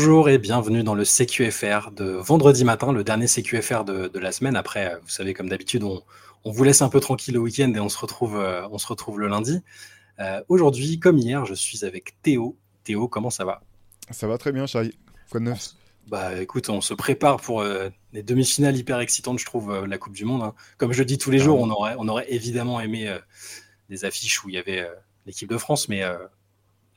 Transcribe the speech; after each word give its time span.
Bonjour 0.00 0.28
et 0.28 0.38
bienvenue 0.38 0.84
dans 0.84 0.94
le 0.94 1.04
CQFR 1.04 1.90
de 1.90 2.04
vendredi 2.04 2.62
matin, 2.62 2.92
le 2.92 3.02
dernier 3.02 3.26
CQFR 3.26 3.82
de, 3.82 4.06
de 4.06 4.18
la 4.20 4.30
semaine. 4.30 4.54
Après, 4.54 4.94
euh, 4.94 4.98
vous 5.02 5.08
savez, 5.08 5.34
comme 5.34 5.48
d'habitude, 5.48 5.82
on, 5.82 6.04
on, 6.44 6.52
vous 6.52 6.62
laisse 6.62 6.82
un 6.82 6.88
peu 6.88 7.00
tranquille 7.00 7.34
le 7.34 7.40
week-end 7.40 7.72
et 7.74 7.80
on 7.80 7.88
se 7.88 7.98
retrouve, 7.98 8.36
euh, 8.36 8.68
on 8.70 8.78
se 8.78 8.86
retrouve 8.86 9.18
le 9.18 9.26
lundi. 9.26 9.60
Euh, 10.20 10.40
Aujourd'hui, 10.46 11.00
comme 11.00 11.18
hier, 11.18 11.44
je 11.46 11.54
suis 11.54 11.84
avec 11.84 12.14
Théo. 12.22 12.56
Théo, 12.84 13.08
comment 13.08 13.28
ça 13.28 13.44
va? 13.44 13.60
Ça 14.12 14.28
va 14.28 14.38
très 14.38 14.52
bien, 14.52 14.66
Chai. 14.66 14.94
Quoi 15.32 15.40
de 15.40 15.46
neuf? 15.46 15.70
Bah 16.06 16.40
écoute, 16.40 16.68
on 16.68 16.80
se 16.80 16.94
prépare 16.94 17.38
pour 17.38 17.60
euh, 17.60 17.88
les 18.12 18.22
demi-finales 18.22 18.76
hyper 18.76 19.00
excitantes, 19.00 19.40
je 19.40 19.46
trouve, 19.46 19.72
euh, 19.72 19.86
la 19.88 19.98
Coupe 19.98 20.14
du 20.14 20.24
Monde. 20.24 20.44
Hein. 20.44 20.54
Comme 20.76 20.92
je 20.92 21.00
le 21.00 21.06
dis 21.06 21.18
tous 21.18 21.32
les 21.32 21.40
jours, 21.40 21.58
on 21.58 21.70
aurait, 21.70 21.96
on 21.98 22.06
aurait 22.06 22.32
évidemment 22.32 22.80
aimé 22.80 23.08
euh, 23.08 23.18
des 23.90 24.04
affiches 24.04 24.44
où 24.44 24.48
il 24.48 24.54
y 24.54 24.58
avait 24.58 24.88
l'équipe 25.26 25.50
de 25.50 25.58
France, 25.58 25.88
mais 25.88 26.04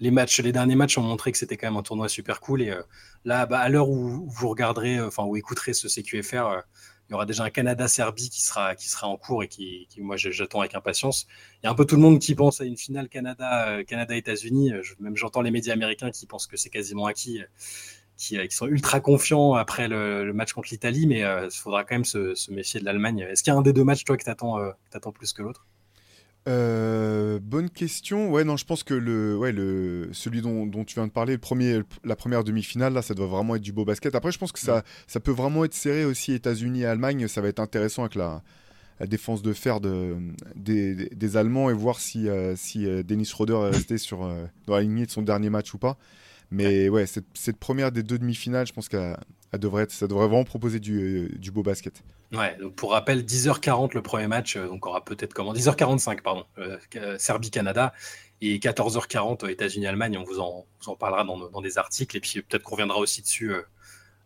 les 0.01 0.11
matchs, 0.11 0.39
les 0.39 0.51
derniers 0.51 0.75
matchs 0.75 0.97
ont 0.97 1.03
montré 1.03 1.31
que 1.31 1.37
c'était 1.37 1.57
quand 1.57 1.67
même 1.67 1.77
un 1.77 1.83
tournoi 1.83 2.09
super 2.09 2.41
cool. 2.41 2.63
Et 2.63 2.71
euh, 2.71 2.81
là, 3.23 3.45
bah, 3.45 3.59
à 3.59 3.69
l'heure 3.69 3.87
où 3.87 4.27
vous 4.27 4.49
regarderez, 4.49 4.97
euh, 4.97 5.07
enfin 5.07 5.23
où 5.23 5.37
écouterez 5.37 5.73
ce 5.73 5.87
CQFR, 5.87 6.35
euh, 6.35 6.61
il 7.07 7.11
y 7.11 7.13
aura 7.13 7.25
déjà 7.25 7.43
un 7.43 7.49
Canada-Serbie 7.51 8.29
qui 8.29 8.41
sera, 8.41 8.75
qui 8.75 8.89
sera 8.89 9.07
en 9.07 9.17
cours 9.17 9.43
et 9.43 9.47
qui, 9.47 9.87
moi, 9.99 10.17
j'attends 10.17 10.61
avec 10.61 10.73
impatience. 10.75 11.27
Il 11.61 11.65
y 11.65 11.67
a 11.67 11.71
un 11.71 11.75
peu 11.75 11.85
tout 11.85 11.95
le 11.95 12.01
monde 12.01 12.19
qui 12.19 12.35
pense 12.35 12.61
à 12.61 12.65
une 12.65 12.77
finale 12.77 13.09
Canada, 13.09 13.83
Canada-États-Unis. 13.83 14.71
Même 14.99 15.17
j'entends 15.17 15.41
les 15.41 15.51
médias 15.51 15.73
américains 15.73 16.09
qui 16.09 16.25
pensent 16.25 16.47
que 16.47 16.55
c'est 16.55 16.69
quasiment 16.69 17.05
acquis, 17.05 17.41
qui, 18.15 18.39
sont 18.49 18.67
ultra 18.67 19.01
confiants 19.01 19.55
après 19.55 19.89
le, 19.89 20.31
match 20.31 20.53
contre 20.53 20.69
l'Italie, 20.71 21.05
mais 21.05 21.19
il 21.19 21.51
faudra 21.51 21.83
quand 21.83 21.95
même 21.95 22.05
se, 22.05 22.49
méfier 22.49 22.79
de 22.79 22.85
l'Allemagne. 22.85 23.27
Est-ce 23.29 23.43
qu'il 23.43 23.51
y 23.51 23.55
a 23.55 23.59
un 23.59 23.61
des 23.61 23.73
deux 23.73 23.83
matchs, 23.83 24.05
toi, 24.05 24.15
que 24.15 24.23
que 24.23 24.73
t'attends 24.89 25.11
plus 25.11 25.33
que 25.33 25.41
l'autre? 25.41 25.67
Euh, 26.47 27.39
bonne 27.41 27.69
question. 27.69 28.31
Ouais, 28.31 28.43
non, 28.43 28.57
je 28.57 28.65
pense 28.65 28.83
que 28.83 28.93
le, 28.95 29.37
ouais, 29.37 29.51
le, 29.51 30.09
celui 30.11 30.41
dont, 30.41 30.65
dont 30.65 30.83
tu 30.83 30.95
viens 30.95 31.05
de 31.05 31.11
parler, 31.11 31.33
le 31.33 31.39
premier, 31.39 31.81
la 32.03 32.15
première 32.15 32.43
demi-finale, 32.43 32.93
là, 32.93 33.01
ça 33.03 33.13
doit 33.13 33.27
vraiment 33.27 33.55
être 33.55 33.61
du 33.61 33.71
beau 33.73 33.85
basket. 33.85 34.15
Après, 34.15 34.31
je 34.31 34.39
pense 34.39 34.51
que 34.51 34.59
ça, 34.59 34.83
ça 35.07 35.19
peut 35.19 35.31
vraiment 35.31 35.65
être 35.65 35.73
serré 35.75 36.03
aussi 36.03 36.33
États-Unis 36.33 36.81
et 36.81 36.85
Allemagne. 36.85 37.27
Ça 37.27 37.41
va 37.41 37.47
être 37.47 37.59
intéressant 37.59 38.01
avec 38.03 38.15
la, 38.15 38.41
la 38.99 39.05
défense 39.05 39.43
de 39.43 39.53
fer 39.53 39.79
de, 39.81 40.15
des, 40.55 40.95
des- 40.95 41.09
Allemands 41.37 41.69
et 41.69 41.73
voir 41.73 41.99
si, 41.99 42.27
euh, 42.27 42.55
si 42.55 42.87
euh, 42.87 43.03
Dennis 43.03 43.25
Schroeder 43.25 43.53
est 43.67 43.75
resté 43.75 43.97
sur, 43.99 44.23
euh, 44.25 44.45
dans 44.65 44.73
la 44.75 44.81
lignée 44.81 45.05
de 45.05 45.11
son 45.11 45.21
dernier 45.21 45.51
match 45.51 45.71
ou 45.75 45.77
pas. 45.77 45.97
Mais 46.49 46.89
ouais, 46.89 47.05
cette, 47.05 47.25
cette 47.35 47.57
première 47.57 47.91
des 47.91 48.03
deux 48.03 48.17
demi-finales, 48.17 48.65
je 48.67 48.73
pense 48.73 48.89
être, 49.83 49.91
ça 49.91 50.07
devrait 50.07 50.25
vraiment 50.27 50.43
proposer 50.43 50.79
du, 50.79 50.99
euh, 50.99 51.29
du 51.37 51.51
beau 51.51 51.61
basket. 51.63 52.01
Ouais, 52.31 52.55
donc 52.57 52.75
pour 52.75 52.91
rappel, 52.91 53.23
10h40 53.25 53.93
le 53.93 54.01
premier 54.01 54.27
match, 54.27 54.55
euh, 54.55 54.67
donc 54.67 54.85
on 54.85 54.89
aura 54.89 55.03
peut-être 55.03 55.33
comment 55.33 55.53
10h45 55.53 56.21
pardon, 56.21 56.45
euh, 56.59 56.77
euh, 56.95 57.17
Serbie-Canada 57.19 57.93
et 58.39 58.57
14h40 58.57 59.43
euh, 59.43 59.49
États-Unis-Allemagne. 59.49 60.17
On 60.17 60.23
vous 60.23 60.39
en, 60.39 60.65
vous 60.79 60.89
en 60.89 60.95
parlera 60.95 61.25
dans, 61.25 61.49
dans 61.49 61.61
des 61.61 61.77
articles 61.77 62.15
et 62.15 62.21
puis 62.21 62.41
peut-être 62.41 62.63
qu'on 62.63 62.75
reviendra 62.75 62.99
aussi 62.99 63.21
dessus 63.21 63.53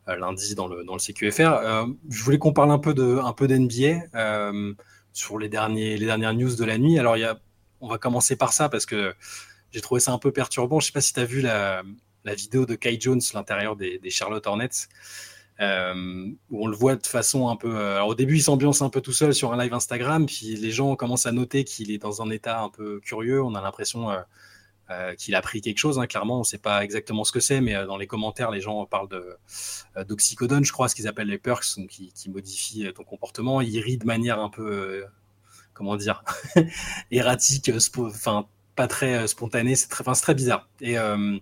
lundi 0.07 0.53
dans 0.53 0.67
le 0.67 0.83
dans 0.83 0.93
le 0.93 0.99
CQFR. 0.99 1.87
Je 2.09 2.23
voulais 2.23 2.37
qu'on 2.37 2.53
parle 2.53 2.69
un 2.69 2.77
peu 2.77 2.93
de 2.93 3.17
un 3.17 3.33
peu 3.33 3.47
d'NBA 3.47 4.03
sur 5.11 5.39
les 5.39 5.49
derniers 5.49 5.97
les 5.97 6.05
dernières 6.05 6.35
news 6.35 6.55
de 6.55 6.63
la 6.63 6.77
nuit. 6.77 6.99
Alors 6.99 7.17
il 7.17 7.21
y 7.21 7.25
a, 7.25 7.39
on 7.81 7.87
va 7.87 7.97
commencer 7.97 8.35
par 8.35 8.53
ça 8.53 8.69
parce 8.69 8.85
que 8.85 9.15
j'ai 9.71 9.81
trouvé 9.81 9.99
ça 9.99 10.11
un 10.11 10.19
peu 10.19 10.31
perturbant. 10.31 10.79
Je 10.79 10.85
sais 10.87 10.91
pas 10.91 11.01
si 11.01 11.11
tu 11.11 11.19
as 11.21 11.25
vu 11.25 11.41
la 11.41 11.81
la 12.23 12.35
vidéo 12.35 12.67
de 12.67 12.75
Kai 12.75 12.99
Jones, 12.99 13.21
l'intérieur 13.33 13.75
des, 13.75 13.97
des 13.97 14.09
Charlotte 14.11 14.45
Hornets 14.45 14.87
euh, 15.61 16.27
où 16.49 16.63
on 16.65 16.67
le 16.67 16.75
voit 16.75 16.95
de 16.95 17.07
façon 17.07 17.47
un 17.47 17.55
peu. 17.55 17.75
euh, 17.75 17.95
alors 17.95 18.09
au 18.09 18.15
début, 18.15 18.35
il 18.37 18.41
s'ambiance 18.41 18.81
un 18.81 18.89
peu 18.89 19.01
tout 19.01 19.13
seul 19.13 19.33
sur 19.33 19.53
un 19.53 19.57
live 19.61 19.73
Instagram, 19.73 20.25
puis 20.25 20.55
les 20.55 20.71
gens 20.71 20.95
commencent 20.95 21.25
à 21.25 21.31
noter 21.31 21.63
qu'il 21.63 21.91
est 21.91 21.97
dans 21.97 22.21
un 22.21 22.29
état 22.29 22.61
un 22.61 22.69
peu 22.69 22.99
curieux. 22.99 23.41
On 23.41 23.55
a 23.55 23.61
l'impression 23.61 24.09
euh, 24.89 25.15
qu'il 25.15 25.35
a 25.35 25.41
pris 25.41 25.61
quelque 25.61 25.77
chose. 25.77 25.99
Hein, 25.99 26.07
clairement, 26.07 26.37
on 26.37 26.39
ne 26.39 26.43
sait 26.43 26.57
pas 26.57 26.83
exactement 26.83 27.23
ce 27.23 27.31
que 27.31 27.39
c'est, 27.39 27.61
mais 27.61 27.73
dans 27.85 27.97
les 27.97 28.07
commentaires, 28.07 28.51
les 28.51 28.61
gens 28.61 28.85
parlent 28.85 29.09
d'oxycodone, 30.07 30.65
je 30.65 30.71
crois, 30.71 30.89
ce 30.89 30.95
qu'ils 30.95 31.07
appellent 31.07 31.27
les 31.27 31.37
perks, 31.37 31.65
qui, 31.89 32.11
qui 32.13 32.29
modifient 32.29 32.91
ton 32.93 33.03
comportement. 33.03 33.61
Il 33.61 33.79
rit 33.79 33.97
de 33.97 34.05
manière 34.05 34.39
un 34.39 34.49
peu, 34.49 35.05
comment 35.73 35.95
dire, 35.95 36.23
erratique, 37.11 37.71
enfin 37.97 38.47
pas 38.75 38.87
très 38.87 39.15
euh, 39.15 39.27
spontanée. 39.27 39.75
C'est 39.75 39.87
très, 39.87 40.01
enfin, 40.07 40.13
très 40.19 40.35
bizarre. 40.35 40.69
Et 40.81 40.97
euh, 40.97 41.37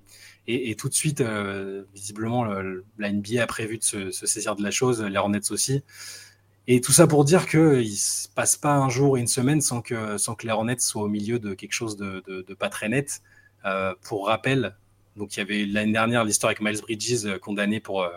et, 0.48 0.72
et 0.72 0.76
tout 0.76 0.90
de 0.90 0.94
suite, 0.94 1.22
euh, 1.22 1.84
visiblement, 1.94 2.44
le- 2.44 2.86
la 2.98 3.12
NBA 3.12 3.44
a 3.44 3.48
prévu 3.48 3.78
de 3.78 3.84
se, 3.84 4.12
se 4.12 4.26
saisir 4.28 4.56
de 4.58 4.64
la 4.64 4.72
chose, 4.72 5.02
les 5.02 5.18
Hornets 5.18 5.52
aussi. 5.52 5.84
Et 6.68 6.82
tout 6.82 6.92
ça 6.94 7.08
pour 7.08 7.26
dire 7.26 7.48
qu'il 7.48 7.60
ne 7.82 7.84
se 7.84 8.30
passe 8.30 8.56
pas 8.58 8.76
un 8.76 8.90
jour 8.90 9.18
et 9.18 9.22
une 9.22 9.28
semaine 9.28 9.62
sans 9.62 9.82
que, 9.82 10.18
sans 10.18 10.36
que 10.36 10.46
les 10.48 10.54
Hornets 10.54 10.80
soient 10.80 11.04
au 11.04 11.08
milieu 11.10 11.40
de 11.40 11.54
quelque 11.54 11.74
chose 11.74 11.98
de, 11.98 12.24
de, 12.28 12.54
pas 12.54 12.70
très 12.70 12.90
net. 12.90 13.22
Pour 14.02 14.28
rappel, 14.28 14.76
donc 15.18 15.36
il 15.36 15.40
y 15.40 15.42
avait 15.42 15.66
l'année 15.66 15.94
dernière 15.94 16.24
l'histoire 16.26 16.50
avec 16.52 16.62
Miles 16.62 16.82
Bridges 16.82 17.38
condamné 17.42 17.80
pour, 17.80 18.08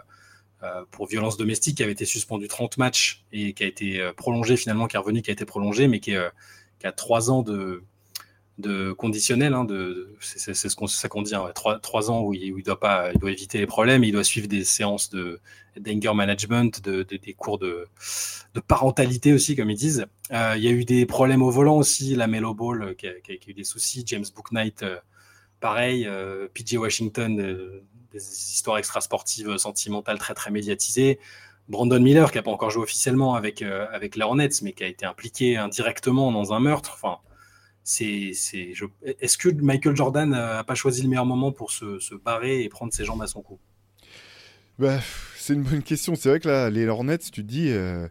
pour 0.90 1.06
violence 1.06 1.36
domestique 1.36 1.76
qui 1.76 1.82
avait 1.82 1.92
été 1.92 2.04
suspendu 2.04 2.48
30 2.48 2.78
matchs 2.78 3.24
et 3.32 3.52
qui 3.52 3.64
a 3.64 3.66
été 3.66 4.10
prolongé 4.16 4.56
finalement, 4.56 4.86
qui 4.86 4.96
est 4.96 4.98
revenu, 4.98 5.22
qui 5.22 5.30
a 5.30 5.32
été 5.32 5.44
prolongé, 5.44 5.88
mais 5.88 6.00
qui, 6.00 6.12
est, 6.12 6.30
qui 6.80 6.86
a 6.86 6.92
trois 6.92 7.30
ans 7.30 7.42
de, 7.42 7.82
de 8.58 8.92
conditionnel, 8.92 9.52
hein, 9.52 9.64
de, 9.64 10.14
c'est 10.20 10.54
ce 10.54 10.74
qu'on 10.74 10.86
ça 10.86 11.08
qu'on 11.08 11.22
dit, 11.22 11.34
hein, 11.34 11.50
trois, 11.54 11.78
trois 11.78 12.10
ans 12.10 12.22
où 12.22 12.32
il, 12.32 12.62
doit 12.62 12.80
pas, 12.80 13.12
il 13.12 13.18
doit 13.18 13.30
éviter 13.30 13.58
les 13.58 13.66
problèmes, 13.66 14.02
il 14.02 14.12
doit 14.12 14.24
suivre 14.24 14.48
des 14.48 14.64
séances 14.64 15.10
de 15.10 15.40
d'anger 15.78 16.14
management, 16.14 16.82
de, 16.82 17.02
de- 17.02 17.16
des 17.18 17.34
cours 17.34 17.58
de, 17.58 17.86
parentalité 18.66 19.34
aussi, 19.34 19.56
comme 19.56 19.70
ils 19.70 19.76
disent. 19.76 20.06
Euh, 20.32 20.54
il 20.56 20.64
y 20.64 20.68
a 20.68 20.70
eu 20.70 20.86
des 20.86 21.04
problèmes 21.04 21.42
au 21.42 21.50
volant 21.50 21.76
aussi, 21.76 22.14
la 22.14 22.26
Melo 22.26 22.54
Ball 22.54 22.82
euh, 22.82 22.94
qui 22.94 23.06
a, 23.06 23.12
eu 23.46 23.52
des 23.52 23.64
soucis, 23.64 24.02
James 24.06 24.24
Booknight, 24.34 24.82
euh, 24.82 24.96
pareil, 25.60 26.08
PJ 26.54 26.76
Washington, 26.76 27.36
des 28.12 28.18
histoires 28.18 28.78
extrasportives 28.78 29.56
sentimentales 29.58 30.18
très 30.18 30.34
très 30.34 30.50
médiatisées. 30.50 31.18
Brandon 31.68 32.00
Miller, 32.00 32.30
qui 32.30 32.38
n'a 32.38 32.42
pas 32.42 32.50
encore 32.50 32.70
joué 32.70 32.82
officiellement 32.82 33.34
avec, 33.34 33.62
avec 33.62 34.16
les 34.16 34.22
Hornets, 34.22 34.48
mais 34.62 34.72
qui 34.72 34.84
a 34.84 34.86
été 34.86 35.04
impliqué 35.04 35.56
indirectement 35.56 36.30
dans 36.30 36.52
un 36.52 36.60
meurtre. 36.60 36.98
Est-ce 37.86 39.38
que 39.38 39.48
Michael 39.48 39.94
Jordan 39.94 40.30
n'a 40.30 40.64
pas 40.64 40.74
choisi 40.74 41.02
le 41.02 41.08
meilleur 41.08 41.24
moment 41.26 41.52
pour 41.52 41.70
se, 41.70 41.98
se 42.00 42.14
barrer 42.14 42.62
et 42.64 42.68
prendre 42.68 42.92
ses 42.92 43.04
jambes 43.04 43.22
à 43.22 43.26
son 43.28 43.42
cou? 43.42 43.58
Bah, 44.78 44.98
c'est 45.36 45.54
une 45.54 45.62
bonne 45.62 45.82
question. 45.82 46.16
C'est 46.16 46.28
vrai 46.28 46.40
que 46.40 46.48
là, 46.48 46.68
les 46.68 46.86
Hornets, 46.86 47.18
tu 47.18 47.30
te 47.30 47.40
dis, 47.40 47.70
euh, 47.70 48.08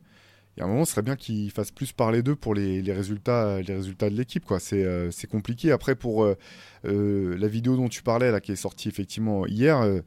il 0.55 0.61
y 0.61 0.63
a 0.63 0.65
un 0.65 0.69
moment, 0.69 0.85
ce 0.85 0.93
serait 0.93 1.01
bien 1.01 1.17
qu'ils 1.17 1.51
fassent 1.51 1.71
plus 1.71 1.91
parler 1.91 2.23
d'eux 2.23 2.35
pour 2.37 2.55
les, 2.55 2.81
résultats, 2.93 3.61
les 3.61 3.75
résultats 3.75 4.09
de 4.09 4.15
l'équipe, 4.15 4.45
euh, 4.49 5.11
c'est 5.11 5.27
compliqué. 5.27 5.71
Après, 5.71 5.95
pour 5.95 6.23
euh, 6.23 6.37
euh, 6.85 7.37
la 7.37 7.47
vidéo 7.47 7.75
dont 7.75 7.89
tu 7.89 8.01
parlais, 8.01 8.31
là, 8.31 8.39
qui 8.39 8.53
est 8.53 8.55
sortie 8.55 8.87
effectivement 8.87 9.45
hier, 9.45 9.81
euh, 9.81 9.99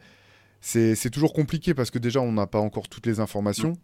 c'est 0.61 1.11
toujours 1.11 1.35
compliqué 1.35 1.75
parce 1.75 1.91
que 1.91 1.99
déjà, 1.99 2.21
on 2.21 2.33
n'a 2.33 2.47
pas 2.47 2.59
encore 2.61 2.89
toutes 2.89 3.07
les 3.07 3.21
informations. 3.21 3.75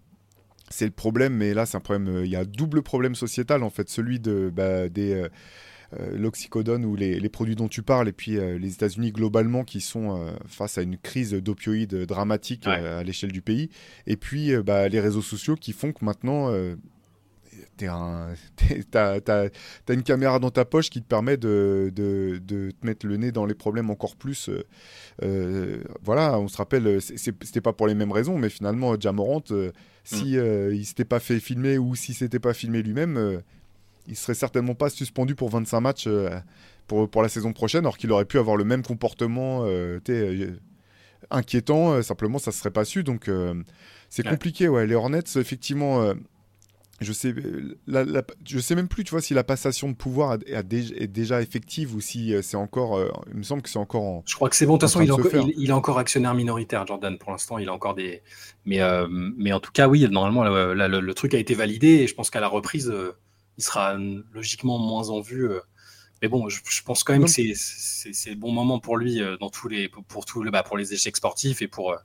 C'est 0.70 0.86
le 0.86 0.92
problème, 0.92 1.34
mais 1.34 1.52
là, 1.52 1.66
c'est 1.66 1.76
un 1.76 1.80
problème. 1.80 2.08
euh, 2.08 2.24
Il 2.24 2.30
y 2.30 2.36
a 2.36 2.40
un 2.40 2.44
double 2.44 2.82
problème 2.82 3.14
sociétal, 3.14 3.62
en 3.62 3.70
fait, 3.70 3.90
celui 3.90 4.18
de, 4.18 4.50
bah, 4.52 4.88
des. 4.88 5.28
Euh, 6.00 6.16
l'oxycodone 6.18 6.84
ou 6.84 6.96
les, 6.96 7.18
les 7.20 7.28
produits 7.28 7.56
dont 7.56 7.68
tu 7.68 7.82
parles, 7.82 8.08
et 8.08 8.12
puis 8.12 8.36
euh, 8.38 8.58
les 8.58 8.72
États-Unis 8.74 9.12
globalement 9.12 9.64
qui 9.64 9.80
sont 9.80 10.16
euh, 10.18 10.32
face 10.46 10.78
à 10.78 10.82
une 10.82 10.96
crise 10.98 11.32
d'opioïdes 11.32 11.94
dramatique 12.06 12.64
Ouais. 12.66 12.72
à 12.86 13.02
l'échelle 13.02 13.32
du 13.32 13.42
pays, 13.42 13.70
et 14.06 14.16
puis 14.16 14.56
bah, 14.62 14.88
les 14.88 15.00
réseaux 15.00 15.22
sociaux 15.22 15.54
qui 15.56 15.72
font 15.72 15.92
que 15.92 16.04
maintenant 16.04 16.50
un- 17.82 18.34
t'as, 18.90 19.20
t'as 19.20 19.48
une 19.94 20.02
caméra 20.02 20.38
dans 20.38 20.50
ta 20.50 20.64
poche 20.64 20.90
qui 20.90 21.02
te 21.02 21.06
permet 21.08 21.36
de, 21.36 21.90
de- 21.94 22.38
de 22.44 22.70
te 22.70 22.86
mettre 22.86 23.06
le 23.06 23.16
nez 23.16 23.32
dans 23.32 23.46
les 23.46 23.54
problèmes 23.54 23.90
encore 23.90 24.16
plus. 24.16 24.48
euh, 25.22 25.82
voilà, 26.02 26.38
on 26.38 26.48
se 26.48 26.56
rappelle, 26.56 27.00
c'était 27.02 27.60
pas 27.60 27.72
pour 27.72 27.86
les 27.86 27.94
mêmes 27.94 28.12
raisons, 28.12 28.38
mais 28.38 28.48
finalement, 28.48 28.98
Jamorant, 28.98 29.42
euh, 29.50 29.72
si 30.04 30.36
euh, 30.38 30.74
il 30.74 30.84
s'était 30.84 31.04
pas 31.04 31.20
fait 31.20 31.40
filmer 31.40 31.78
ou 31.78 31.94
si 31.94 32.14
s'était 32.14 32.38
pas 32.38 32.54
filmé 32.54 32.82
lui-même, 32.82 33.40
il 34.06 34.16
serait 34.16 34.34
certainement 34.34 34.74
pas 34.74 34.90
suspendu 34.90 35.34
pour 35.34 35.50
25 35.50 35.80
matchs 35.80 36.04
euh, 36.06 36.30
pour, 36.86 37.08
pour 37.08 37.22
la 37.22 37.28
saison 37.28 37.52
prochaine, 37.52 37.80
alors 37.84 37.96
qu'il 37.96 38.10
aurait 38.12 38.24
pu 38.26 38.38
avoir 38.38 38.56
le 38.56 38.64
même 38.64 38.82
comportement 38.82 39.62
euh, 39.64 39.98
euh, 40.10 40.50
inquiétant, 41.30 41.92
euh, 41.92 42.02
simplement 42.02 42.38
ça 42.38 42.52
se 42.52 42.58
serait 42.58 42.70
pas 42.70 42.84
su. 42.84 43.02
Donc 43.04 43.28
euh, 43.28 43.54
c'est 44.10 44.24
Ouais. 44.24 44.30
compliqué, 44.30 44.68
ouais. 44.68 44.86
Les 44.86 44.94
Hornets, 44.94 45.22
effectivement, 45.36 46.02
euh, 46.02 46.14
je 47.00 47.12
sais, 47.12 47.34
la- 47.88 48.04
la- 48.04 48.22
je 48.46 48.58
sais 48.60 48.74
même 48.76 48.86
plus, 48.86 49.02
tu 49.02 49.10
vois, 49.10 49.20
si 49.20 49.34
la 49.34 49.42
passation 49.42 49.88
de 49.88 49.94
pouvoir 49.94 50.32
a- 50.32 50.56
a 50.56 50.62
dé- 50.62 50.92
est 50.96 51.08
déjà 51.08 51.42
effective 51.42 51.94
ou 51.94 52.00
si 52.00 52.32
euh, 52.34 52.40
c'est 52.42 52.56
encore. 52.56 52.96
euh, 52.96 53.08
il 53.32 53.38
me 53.38 53.42
semble 53.42 53.62
que 53.62 53.68
c'est 53.68 53.78
encore 53.80 54.02
en. 54.02 54.22
Je 54.26 54.34
crois 54.36 54.48
que 54.48 54.54
c'est 54.56 54.66
bon. 54.66 54.74
De 54.74 54.78
toute 54.78 54.88
façon, 54.88 55.00
il 55.00 55.08
est, 55.08 55.12
encore, 55.12 55.30
faire. 55.30 55.42
il, 55.42 55.54
il 55.56 55.70
est 55.70 55.72
encore 55.72 55.98
actionnaire 55.98 56.34
minoritaire, 56.34 56.86
Jordan. 56.86 57.18
Pour 57.18 57.32
l'instant, 57.32 57.58
il 57.58 57.68
a 57.68 57.72
encore 57.72 57.94
des. 57.94 58.22
Mais, 58.64 58.80
euh, 58.80 59.06
mais 59.10 59.52
en 59.52 59.60
tout 59.60 59.72
cas, 59.72 59.88
oui, 59.88 60.06
normalement, 60.08 60.44
là, 60.44 60.74
là, 60.74 60.86
le, 60.88 61.00
le 61.00 61.14
truc 61.14 61.34
a 61.34 61.38
été 61.38 61.54
validé 61.54 61.88
et 61.88 62.06
je 62.06 62.14
pense 62.14 62.30
qu'à 62.30 62.40
la 62.40 62.48
reprise, 62.48 62.88
euh, 62.90 63.12
il 63.58 63.64
sera 63.64 63.96
logiquement 64.32 64.78
moins 64.78 65.10
en 65.10 65.20
vue. 65.20 65.48
euh. 65.50 65.60
Mais 66.22 66.28
bon, 66.28 66.48
je, 66.48 66.60
je 66.68 66.82
pense 66.82 67.04
quand 67.04 67.12
même 67.12 67.24
que 67.24 67.30
c'est- 67.30 67.54
c'est 67.54 68.12
c'est 68.14 68.30
le 68.30 68.36
bon 68.36 68.52
moment 68.52 68.80
pour 68.80 68.96
lui 68.96 69.22
euh, 69.22 69.36
dans 69.38 69.50
tous 69.50 69.68
les, 69.68 69.88
pour, 69.88 70.24
tout 70.26 70.42
le, 70.42 70.50
bah, 70.50 70.62
pour 70.62 70.76
les 70.78 70.94
échecs 70.94 71.16
sportifs 71.16 71.62
et 71.62 71.68
pour, 71.68 71.92
euh, 71.92 71.98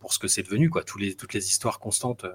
pour 0.00 0.12
ce 0.14 0.18
que 0.18 0.28
c'est 0.28 0.42
devenu, 0.44 0.70
quoi. 0.70 0.84
Tous 0.84 0.98
les, 0.98 1.14
toutes 1.16 1.34
les 1.34 1.46
histoires 1.48 1.78
constantes. 1.80 2.26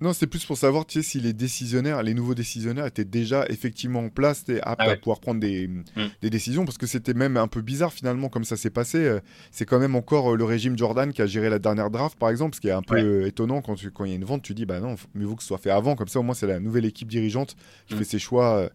Euh. 0.00 0.04
Non, 0.04 0.12
c'est 0.12 0.26
plus 0.26 0.44
pour 0.44 0.56
savoir 0.56 0.86
tu 0.86 1.02
sais, 1.02 1.08
si 1.08 1.20
les 1.20 1.32
décisionnaires, 1.32 2.02
les 2.02 2.14
nouveaux 2.14 2.34
décisionnaires 2.34 2.86
étaient 2.86 3.04
déjà 3.04 3.46
effectivement 3.48 4.00
en 4.00 4.08
place, 4.08 4.44
aptes 4.62 4.80
ah 4.80 4.90
à 4.90 4.96
pouvoir 4.96 5.20
prendre 5.20 5.40
des, 5.40 5.68
mm. 5.68 5.82
des, 6.22 6.30
décisions, 6.30 6.64
parce 6.64 6.78
que 6.78 6.86
c'était 6.86 7.14
même 7.14 7.36
un 7.36 7.48
peu 7.48 7.60
bizarre 7.60 7.92
finalement 7.92 8.28
comme 8.28 8.44
ça 8.44 8.56
s'est 8.56 8.70
passé. 8.70 8.98
Euh, 8.98 9.20
c'est 9.50 9.64
quand 9.64 9.78
même 9.78 9.94
encore 9.94 10.32
euh, 10.32 10.36
le 10.36 10.44
régime 10.44 10.76
Jordan 10.76 11.12
qui 11.12 11.22
a 11.22 11.26
géré 11.26 11.50
la 11.50 11.58
dernière 11.58 11.90
draft, 11.90 12.18
par 12.18 12.30
exemple, 12.30 12.54
ce 12.56 12.60
qui 12.60 12.68
est 12.68 12.72
un 12.72 12.82
peu 12.82 13.26
étonnant 13.26 13.62
quand 13.62 13.82
il 13.82 13.90
quand 13.90 14.04
y 14.04 14.12
a 14.12 14.14
une 14.14 14.24
vente, 14.24 14.42
tu 14.42 14.54
dis, 14.54 14.66
bah 14.66 14.80
non, 14.80 14.96
mieux 15.14 15.26
vaut 15.26 15.36
que 15.36 15.42
ce 15.42 15.48
soit 15.48 15.58
fait 15.58 15.70
avant, 15.70 15.96
comme 15.96 16.08
ça 16.08 16.20
au 16.20 16.22
moins 16.22 16.34
c'est 16.34 16.46
la 16.46 16.60
nouvelle 16.60 16.84
équipe 16.84 17.08
dirigeante 17.08 17.56
qui 17.86 17.94
mm. 17.94 17.98
fait 17.98 18.04
ses 18.04 18.18
choix, 18.18 18.56
euh, 18.56 18.68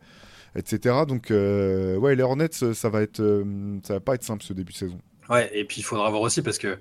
etc. 0.55 0.95
Donc, 1.07 1.27
ouais, 1.29 2.15
les 2.15 2.23
Hornets, 2.23 2.49
ça 2.51 2.89
va, 2.89 3.01
être, 3.01 3.43
ça 3.83 3.93
va 3.95 3.99
pas 3.99 4.15
être 4.15 4.23
simple 4.23 4.43
ce 4.43 4.53
début 4.53 4.73
de 4.73 4.77
saison. 4.77 4.99
Ouais, 5.29 5.49
et 5.53 5.63
puis 5.63 5.79
il 5.79 5.83
faudra 5.83 6.09
voir 6.09 6.21
aussi 6.21 6.41
parce 6.41 6.57
que 6.57 6.77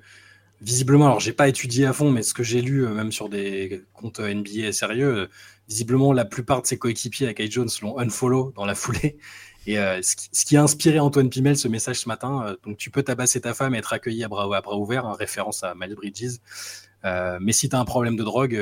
visiblement, 0.62 1.06
alors 1.06 1.20
j'ai 1.20 1.32
pas 1.32 1.48
étudié 1.48 1.86
à 1.86 1.92
fond, 1.92 2.10
mais 2.10 2.22
ce 2.22 2.34
que 2.34 2.42
j'ai 2.42 2.62
lu, 2.62 2.86
euh, 2.86 2.90
même 2.90 3.12
sur 3.12 3.28
des 3.28 3.84
comptes 3.92 4.20
NBA 4.20 4.72
sérieux, 4.72 5.14
euh, 5.14 5.26
visiblement 5.68 6.12
la 6.12 6.24
plupart 6.24 6.62
de 6.62 6.66
ses 6.66 6.78
coéquipiers 6.78 7.26
avec 7.26 7.50
Jones 7.50 7.68
l'ont 7.82 7.98
unfollow 7.98 8.52
dans 8.54 8.64
la 8.64 8.74
foulée. 8.76 9.18
Et 9.66 9.78
euh, 9.78 10.00
ce, 10.02 10.44
qui, 10.44 10.56
a 10.56 10.62
inspiré 10.62 10.98
Antoine 10.98 11.30
Pimel 11.30 11.56
ce 11.56 11.68
message 11.68 12.00
ce 12.00 12.08
matin, 12.08 12.56
donc 12.64 12.78
tu 12.78 12.90
peux 12.90 13.02
tabasser 13.02 13.40
ta 13.40 13.54
femme 13.54 13.74
et 13.74 13.78
être 13.78 13.92
accueilli 13.92 14.24
à 14.24 14.28
bras, 14.28 14.44
à 14.56 14.60
bras 14.60 14.76
ouverts, 14.76 15.06
en 15.06 15.12
référence 15.12 15.62
à 15.62 15.74
Miles 15.74 15.94
Bridges. 15.94 16.38
mais 17.40 17.52
si 17.52 17.68
tu 17.68 17.76
as 17.76 17.78
un 17.78 17.84
problème 17.84 18.16
de 18.16 18.24
drogue, 18.24 18.60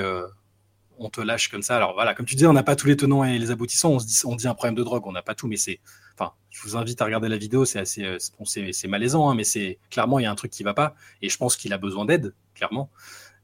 on 1.01 1.09
te 1.09 1.21
lâche 1.21 1.49
comme 1.49 1.63
ça. 1.63 1.77
Alors 1.77 1.95
voilà, 1.95 2.15
comme 2.15 2.27
tu 2.27 2.37
dis, 2.37 2.47
on 2.47 2.53
n'a 2.53 2.63
pas 2.63 2.77
tous 2.77 2.87
les 2.87 2.97
tenants 2.97 3.25
et 3.25 3.39
les 3.39 3.51
aboutissants. 3.51 3.93
On, 3.93 3.99
se 3.99 4.07
dit, 4.07 4.21
on 4.25 4.37
dit 4.37 4.47
un 4.47 4.55
problème 4.55 4.75
de 4.75 4.85
drogue, 4.85 5.07
on 5.07 5.13
n'a 5.13 5.23
pas 5.23 5.35
tout, 5.35 5.49
mais 5.49 5.57
c'est. 5.57 5.81
Enfin, 6.15 6.33
je 6.51 6.63
vous 6.63 6.77
invite 6.77 7.01
à 7.01 7.07
regarder 7.07 7.29
la 7.29 7.39
vidéo, 7.39 7.65
c'est 7.65 7.81
assez. 7.81 8.05
Euh, 8.05 8.19
c'est 8.45 8.89
malaisant, 8.89 9.31
hein, 9.31 9.35
mais 9.35 9.45
c'est 9.45 9.79
clairement, 9.91 10.19
il 10.19 10.25
y 10.25 10.27
a 10.27 10.31
un 10.31 10.37
truc 10.37 10.53
qui 10.53 10.63
va 10.63 10.75
pas. 10.75 10.95
Et 11.23 11.31
je 11.31 11.37
pense 11.39 11.57
qu'il 11.57 11.73
a 11.73 11.79
besoin 11.79 12.05
d'aide, 12.05 12.35
clairement. 12.55 12.91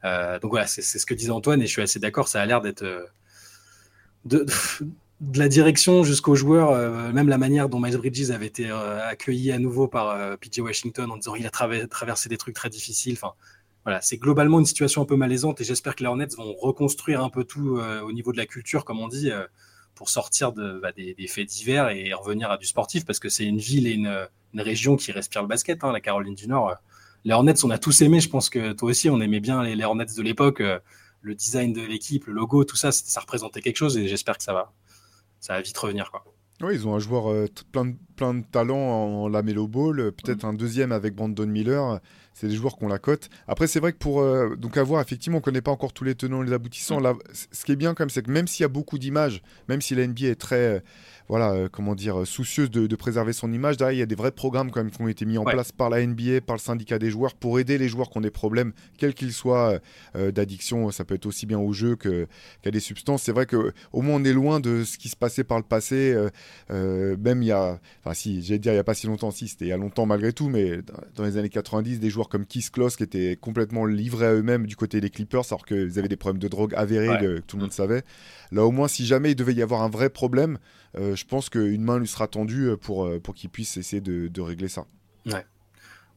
Euh, 0.04 0.38
donc 0.38 0.50
voilà, 0.50 0.66
c'est 0.66 0.82
ce 0.82 1.06
que 1.06 1.14
disait 1.14 1.30
Antoine, 1.30 1.62
et 1.62 1.66
je 1.66 1.72
suis 1.72 1.82
assez 1.82 1.98
d'accord, 1.98 2.28
ça 2.28 2.40
a 2.40 2.46
l'air 2.46 2.60
d'être. 2.60 2.82
Euh, 2.82 3.06
de, 4.26 4.44
la 5.34 5.48
direction 5.48 6.04
jusqu'aux 6.04 6.34
joueurs, 6.34 7.12
même 7.14 7.30
la 7.30 7.38
manière 7.38 7.70
dont 7.70 7.80
Miles 7.80 7.96
Bridges 7.96 8.30
avait 8.32 8.48
été 8.48 8.70
accueilli 8.70 9.50
à 9.50 9.58
nouveau 9.58 9.88
par 9.88 10.36
PJ 10.36 10.58
Washington 10.58 11.10
en 11.10 11.16
disant 11.16 11.34
il 11.36 11.46
a 11.46 11.50
traversé 11.50 12.28
des 12.28 12.36
trucs 12.36 12.54
très 12.54 12.68
difficiles. 12.68 13.14
Enfin, 13.14 13.32
voilà, 13.86 14.00
c'est 14.00 14.16
globalement 14.16 14.58
une 14.58 14.66
situation 14.66 15.02
un 15.02 15.04
peu 15.04 15.14
malaisante 15.14 15.60
et 15.60 15.64
j'espère 15.64 15.94
que 15.94 16.02
les 16.02 16.08
Hornets 16.08 16.34
vont 16.36 16.52
reconstruire 16.54 17.22
un 17.22 17.30
peu 17.30 17.44
tout 17.44 17.78
euh, 17.78 18.00
au 18.00 18.10
niveau 18.10 18.32
de 18.32 18.36
la 18.36 18.44
culture, 18.44 18.84
comme 18.84 18.98
on 18.98 19.06
dit, 19.06 19.30
euh, 19.30 19.46
pour 19.94 20.10
sortir 20.10 20.50
bah, 20.50 20.90
des, 20.90 21.14
faits 21.28 21.46
divers 21.46 21.90
et 21.90 22.12
revenir 22.12 22.50
à 22.50 22.58
du 22.58 22.66
sportif, 22.66 23.04
parce 23.04 23.20
que 23.20 23.28
c'est 23.28 23.44
une 23.44 23.58
ville 23.58 23.86
et 23.86 23.92
une, 23.92 24.28
région 24.56 24.96
qui 24.96 25.12
respire 25.12 25.42
le 25.42 25.46
basket, 25.46 25.84
hein, 25.84 25.92
la 25.92 26.00
Caroline 26.00 26.34
du 26.34 26.48
Nord. 26.48 26.74
Les 27.24 27.32
Hornets, 27.32 27.64
on 27.64 27.70
a 27.70 27.78
tous 27.78 28.02
aimé, 28.02 28.18
je 28.18 28.28
pense 28.28 28.50
que 28.50 28.72
toi 28.72 28.90
aussi, 28.90 29.08
on 29.08 29.20
aimait 29.20 29.38
bien 29.38 29.62
les, 29.62 29.84
Hornets 29.84 30.06
de 30.16 30.22
l'époque, 30.22 30.62
euh, 30.62 30.80
le 31.20 31.36
design 31.36 31.72
de 31.72 31.82
l'équipe, 31.82 32.26
le 32.26 32.32
logo, 32.32 32.64
tout 32.64 32.74
ça, 32.74 32.90
ça 32.90 33.20
représentait 33.20 33.60
quelque 33.60 33.76
chose 33.76 33.96
et 33.96 34.08
j'espère 34.08 34.36
que 34.36 34.42
ça 34.42 34.52
va, 34.52 34.72
ça 35.38 35.52
va 35.52 35.60
vite 35.60 35.78
revenir. 35.78 36.10
Quoi. 36.10 36.24
Oui, 36.62 36.74
ils 36.74 36.88
ont 36.88 36.94
un 36.94 36.98
joueur 36.98 37.48
plein, 37.70 37.84
de, 37.84 37.94
plein 38.16 38.34
de 38.34 38.44
talent 38.50 38.78
en 38.78 39.28
Lamelo 39.28 39.68
Ball, 39.68 40.12
peut-être 40.12 40.44
mm. 40.44 40.48
un 40.48 40.54
deuxième 40.54 40.92
avec 40.92 41.14
Brandon 41.14 41.46
Miller 41.46 42.00
c'est 42.36 42.48
des 42.48 42.54
joueurs 42.54 42.76
qu'on 42.76 42.88
la 42.88 42.98
cote. 42.98 43.30
Après, 43.48 43.66
c'est 43.66 43.80
vrai 43.80 43.92
que 43.92 43.96
pour 43.96 44.20
euh, 44.20 44.56
donc 44.56 44.76
avoir, 44.76 45.00
effectivement, 45.00 45.38
on 45.38 45.40
ne 45.40 45.44
connaît 45.44 45.62
pas 45.62 45.70
encore 45.70 45.94
tous 45.94 46.04
les 46.04 46.14
tenants 46.14 46.42
et 46.42 46.46
les 46.46 46.52
aboutissants. 46.52 47.00
Là, 47.00 47.14
ce 47.32 47.64
qui 47.64 47.72
est 47.72 47.76
bien 47.76 47.94
quand 47.94 48.02
même, 48.02 48.10
c'est 48.10 48.22
que 48.22 48.30
même 48.30 48.46
s'il 48.46 48.62
y 48.62 48.66
a 48.66 48.68
beaucoup 48.68 48.98
d'images, 48.98 49.42
même 49.70 49.80
si 49.80 49.94
la 49.94 50.06
NBA 50.06 50.26
est 50.26 50.34
très 50.34 50.82
voilà, 51.28 51.52
euh, 51.52 51.68
comment 51.70 51.94
dire, 51.94 52.26
soucieuse 52.26 52.70
de, 52.70 52.96
préserver 52.96 53.32
son 53.32 53.52
image. 53.52 53.76
Derrière, 53.76 53.96
il 53.96 53.98
y 53.98 54.02
a 54.02 54.06
des 54.06 54.14
vrais 54.14 54.30
programmes 54.30 54.70
quand 54.70 54.80
même 54.80 54.90
qui 54.90 55.02
ont 55.02 55.08
été 55.08 55.26
mis 55.26 55.38
en 55.38 55.44
place 55.44 55.70
par 55.70 55.90
la 55.90 56.04
NBA, 56.04 56.40
par 56.40 56.56
le 56.56 56.60
syndicat 56.60 56.98
des 56.98 57.10
joueurs, 57.10 57.34
pour 57.34 57.58
aider 57.58 57.78
les 57.78 57.88
joueurs 57.88 58.08
qui 58.10 58.18
ont 58.18 58.22
des 58.22 58.30
problèmes, 58.30 58.72
quels 58.96 59.14
qu'ils 59.14 59.32
soient, 59.32 59.72
euh, 59.72 59.78
euh, 60.16 60.32
d'addiction. 60.32 60.90
Ça 60.90 61.04
peut 61.04 61.14
être 61.14 61.26
aussi 61.26 61.46
bien 61.46 61.58
au 61.58 61.72
jeu 61.72 61.96
qu'à 61.96 62.70
des 62.70 62.80
substances. 62.80 63.22
C'est 63.22 63.32
vrai 63.32 63.46
que 63.46 63.72
au 63.92 64.02
moins 64.02 64.16
on 64.20 64.24
est 64.24 64.32
loin 64.32 64.60
de 64.60 64.84
ce 64.84 64.96
qui 64.98 65.08
se 65.08 65.16
passait 65.16 65.44
par 65.44 65.58
le 65.58 65.64
passé. 65.64 66.16
même 66.70 67.42
il 67.42 67.46
y 67.46 67.52
a, 67.52 67.78
enfin 68.02 68.14
si, 68.14 68.42
j'allais 68.42 68.58
dire 68.58 68.72
il 68.72 68.76
y 68.76 68.78
a 68.78 68.84
pas 68.84 68.94
si 68.94 69.06
longtemps, 69.06 69.30
si 69.30 69.48
c'était 69.48 69.66
il 69.66 69.68
y 69.68 69.72
a 69.72 69.76
longtemps 69.76 70.06
malgré 70.06 70.32
tout, 70.32 70.48
mais 70.48 70.80
dans 71.14 71.24
les 71.24 71.36
années 71.36 71.48
90, 71.48 72.00
des 72.00 72.10
joueurs 72.10 72.28
comme 72.28 72.46
Kiss 72.46 72.70
Kloss 72.70 72.96
qui 72.96 73.02
étaient 73.02 73.36
complètement 73.36 73.84
livrés 73.84 74.26
à 74.26 74.32
eux-mêmes 74.34 74.66
du 74.66 74.76
côté 74.76 75.00
des 75.00 75.10
Clippers, 75.10 75.44
alors 75.50 75.66
qu'ils 75.66 75.98
avaient 75.98 76.08
des 76.08 76.16
problèmes 76.16 76.42
de 76.42 76.48
drogue 76.48 76.74
avérés 76.74 77.18
que 77.20 77.40
tout 77.40 77.56
le 77.56 77.62
monde 77.62 77.72
savait. 77.72 78.02
Là 78.52 78.64
au 78.64 78.70
moins, 78.70 78.88
si 78.88 79.04
jamais 79.06 79.32
il 79.32 79.36
devait 79.36 79.54
y 79.54 79.62
avoir 79.62 79.82
un 79.82 79.88
vrai 79.90 80.08
problème, 80.08 80.58
euh, 80.98 81.15
je 81.16 81.24
pense 81.24 81.48
qu'une 81.48 81.82
main 81.82 81.98
lui 81.98 82.06
sera 82.06 82.28
tendue 82.28 82.68
euh, 82.68 82.76
pour, 82.76 83.06
euh, 83.06 83.18
pour 83.18 83.34
qu'il 83.34 83.50
puisse 83.50 83.76
essayer 83.76 84.00
de, 84.00 84.40
régler 84.40 84.68
ça. 84.68 84.86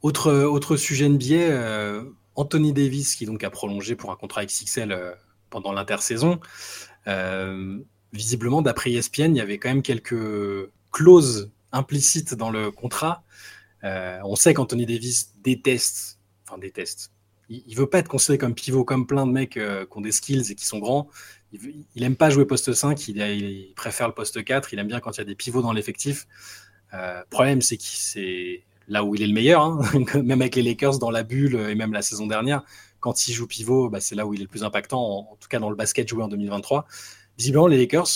Autre, 0.01 0.31
autre 0.31 0.77
sujet 0.77 1.09
NBA, 1.09 2.03
Anthony 2.35 2.71
Davis, 2.71 3.15
qui 3.15 3.25
donc 3.25 3.43
a 3.43 3.49
prolongé 3.49 3.95
pour 3.95 4.11
un 4.11 4.15
contrat 4.15 4.45
XXL 4.45 5.17
pendant 5.49 5.73
l'intersaison. 5.73 6.39
visiblement, 8.13 8.61
d'après 8.61 8.91
ESPN, 8.91 9.35
il 9.35 9.37
y 9.37 9.41
avait 9.41 9.57
quand 9.57 9.69
même 9.69 9.81
quelques 9.81 10.69
clauses 10.91 11.51
implicites 11.73 12.33
dans 12.33 12.49
le 12.49 12.71
contrat. 12.71 13.23
on 13.83 14.35
sait 14.37 14.53
qu'Anthony 14.53 14.85
Davis 14.85 15.33
déteste, 15.43 16.19
enfin 16.47 16.57
déteste. 16.57 17.11
Il, 17.49 17.75
veut 17.75 17.87
pas 17.87 17.97
être 17.97 18.07
considéré 18.07 18.37
comme 18.37 18.53
pivot 18.53 18.83
comme 18.83 19.07
plein 19.07 19.25
de 19.25 19.31
mecs 19.31 19.53
qui 19.53 19.97
ont 19.97 20.01
des 20.01 20.11
skills 20.11 20.51
et 20.51 20.55
qui 20.55 20.65
sont 20.65 20.77
grands 20.77 21.09
il, 21.51 21.85
il, 21.95 22.03
aime 22.03 22.15
pas 22.15 22.29
jouer 22.29 22.45
poste 22.45 22.73
5, 22.73 23.07
il, 23.07 23.73
préfère 23.75 24.07
le 24.07 24.13
poste 24.13 24.43
4, 24.43 24.73
il 24.73 24.79
aime 24.79 24.87
bien 24.87 24.99
quand 24.99 25.11
il 25.11 25.17
y 25.19 25.21
a 25.21 25.25
des 25.25 25.35
pivots 25.35 25.61
dans 25.61 25.73
l'effectif. 25.73 26.27
Euh, 26.93 27.21
problème, 27.29 27.61
c'est 27.61 27.77
que 27.77 27.83
c'est 27.83 28.63
là 28.87 29.03
où 29.03 29.15
il 29.15 29.21
est 29.21 29.27
le 29.27 29.33
meilleur, 29.33 29.61
hein. 29.61 29.81
même 30.23 30.41
avec 30.41 30.55
les 30.55 30.63
Lakers 30.63 30.99
dans 30.99 31.11
la 31.11 31.23
bulle 31.23 31.55
et 31.55 31.75
même 31.75 31.93
la 31.93 32.01
saison 32.01 32.27
dernière, 32.27 32.63
quand 32.99 33.27
il 33.27 33.33
joue 33.33 33.47
pivot, 33.47 33.89
bah, 33.89 33.99
c'est 33.99 34.15
là 34.15 34.25
où 34.25 34.33
il 34.33 34.41
est 34.41 34.43
le 34.43 34.49
plus 34.49 34.63
impactant, 34.63 35.01
en, 35.01 35.37
tout 35.39 35.47
cas 35.47 35.59
dans 35.59 35.69
le 35.69 35.75
basket 35.75 36.07
joué 36.07 36.23
en 36.23 36.27
2023. 36.27 36.85
Visiblement, 37.37 37.67
les 37.67 37.77
Lakers 37.77 38.07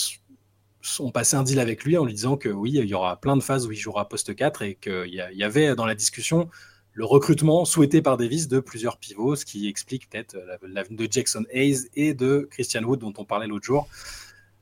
ont 0.98 1.10
passé 1.10 1.36
un 1.36 1.42
deal 1.42 1.60
avec 1.60 1.84
lui 1.84 1.96
en 1.96 2.04
lui 2.04 2.12
disant 2.12 2.36
que 2.36 2.48
oui, 2.48 2.72
il 2.74 2.84
y 2.84 2.94
aura 2.94 3.18
plein 3.18 3.36
de 3.36 3.42
phases 3.42 3.66
où 3.66 3.72
il 3.72 3.78
jouera 3.78 4.08
poste 4.08 4.34
4 4.34 4.62
et 4.62 4.74
qu'il 4.74 5.08
y 5.08 5.42
avait 5.42 5.74
dans 5.74 5.86
la 5.86 5.94
discussion 5.94 6.50
le 6.94 7.04
recrutement 7.04 7.64
souhaité 7.64 8.00
par 8.00 8.16
Davis 8.16 8.48
de 8.48 8.60
plusieurs 8.60 8.98
pivots, 8.98 9.34
ce 9.36 9.44
qui 9.44 9.68
explique 9.68 10.08
peut-être 10.08 10.36
l'avenue 10.62 10.96
de 10.96 11.12
Jackson 11.12 11.44
Hayes 11.50 11.88
et 11.94 12.14
de 12.14 12.48
Christian 12.50 12.84
Wood 12.84 13.00
dont 13.00 13.12
on 13.18 13.24
parlait 13.24 13.48
l'autre 13.48 13.66
jour. 13.66 13.88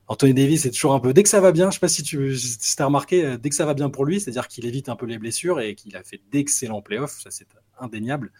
Anthony 0.07 0.33
Davis 0.33 0.65
est 0.65 0.71
toujours 0.71 0.93
un 0.93 0.99
peu, 0.99 1.13
dès 1.13 1.23
que 1.23 1.29
ça 1.29 1.39
va 1.39 1.51
bien, 1.51 1.65
je 1.65 1.67
ne 1.67 1.71
sais 1.73 1.79
pas 1.79 1.87
si 1.87 2.03
tu 2.03 2.35
as 2.77 2.85
remarqué, 2.85 3.23
euh, 3.23 3.37
dès 3.37 3.49
que 3.49 3.55
ça 3.55 3.65
va 3.65 3.73
bien 3.73 3.89
pour 3.89 4.03
lui, 4.03 4.19
c'est-à-dire 4.19 4.47
qu'il 4.47 4.65
évite 4.65 4.89
un 4.89 4.95
peu 4.95 5.05
les 5.05 5.17
blessures 5.17 5.61
et 5.61 5.75
qu'il 5.75 5.95
a 5.95 6.03
fait 6.03 6.21
d'excellents 6.29 6.81
playoffs, 6.81 7.21
ça 7.21 7.31
c'est 7.31 7.47
indéniable. 7.79 8.31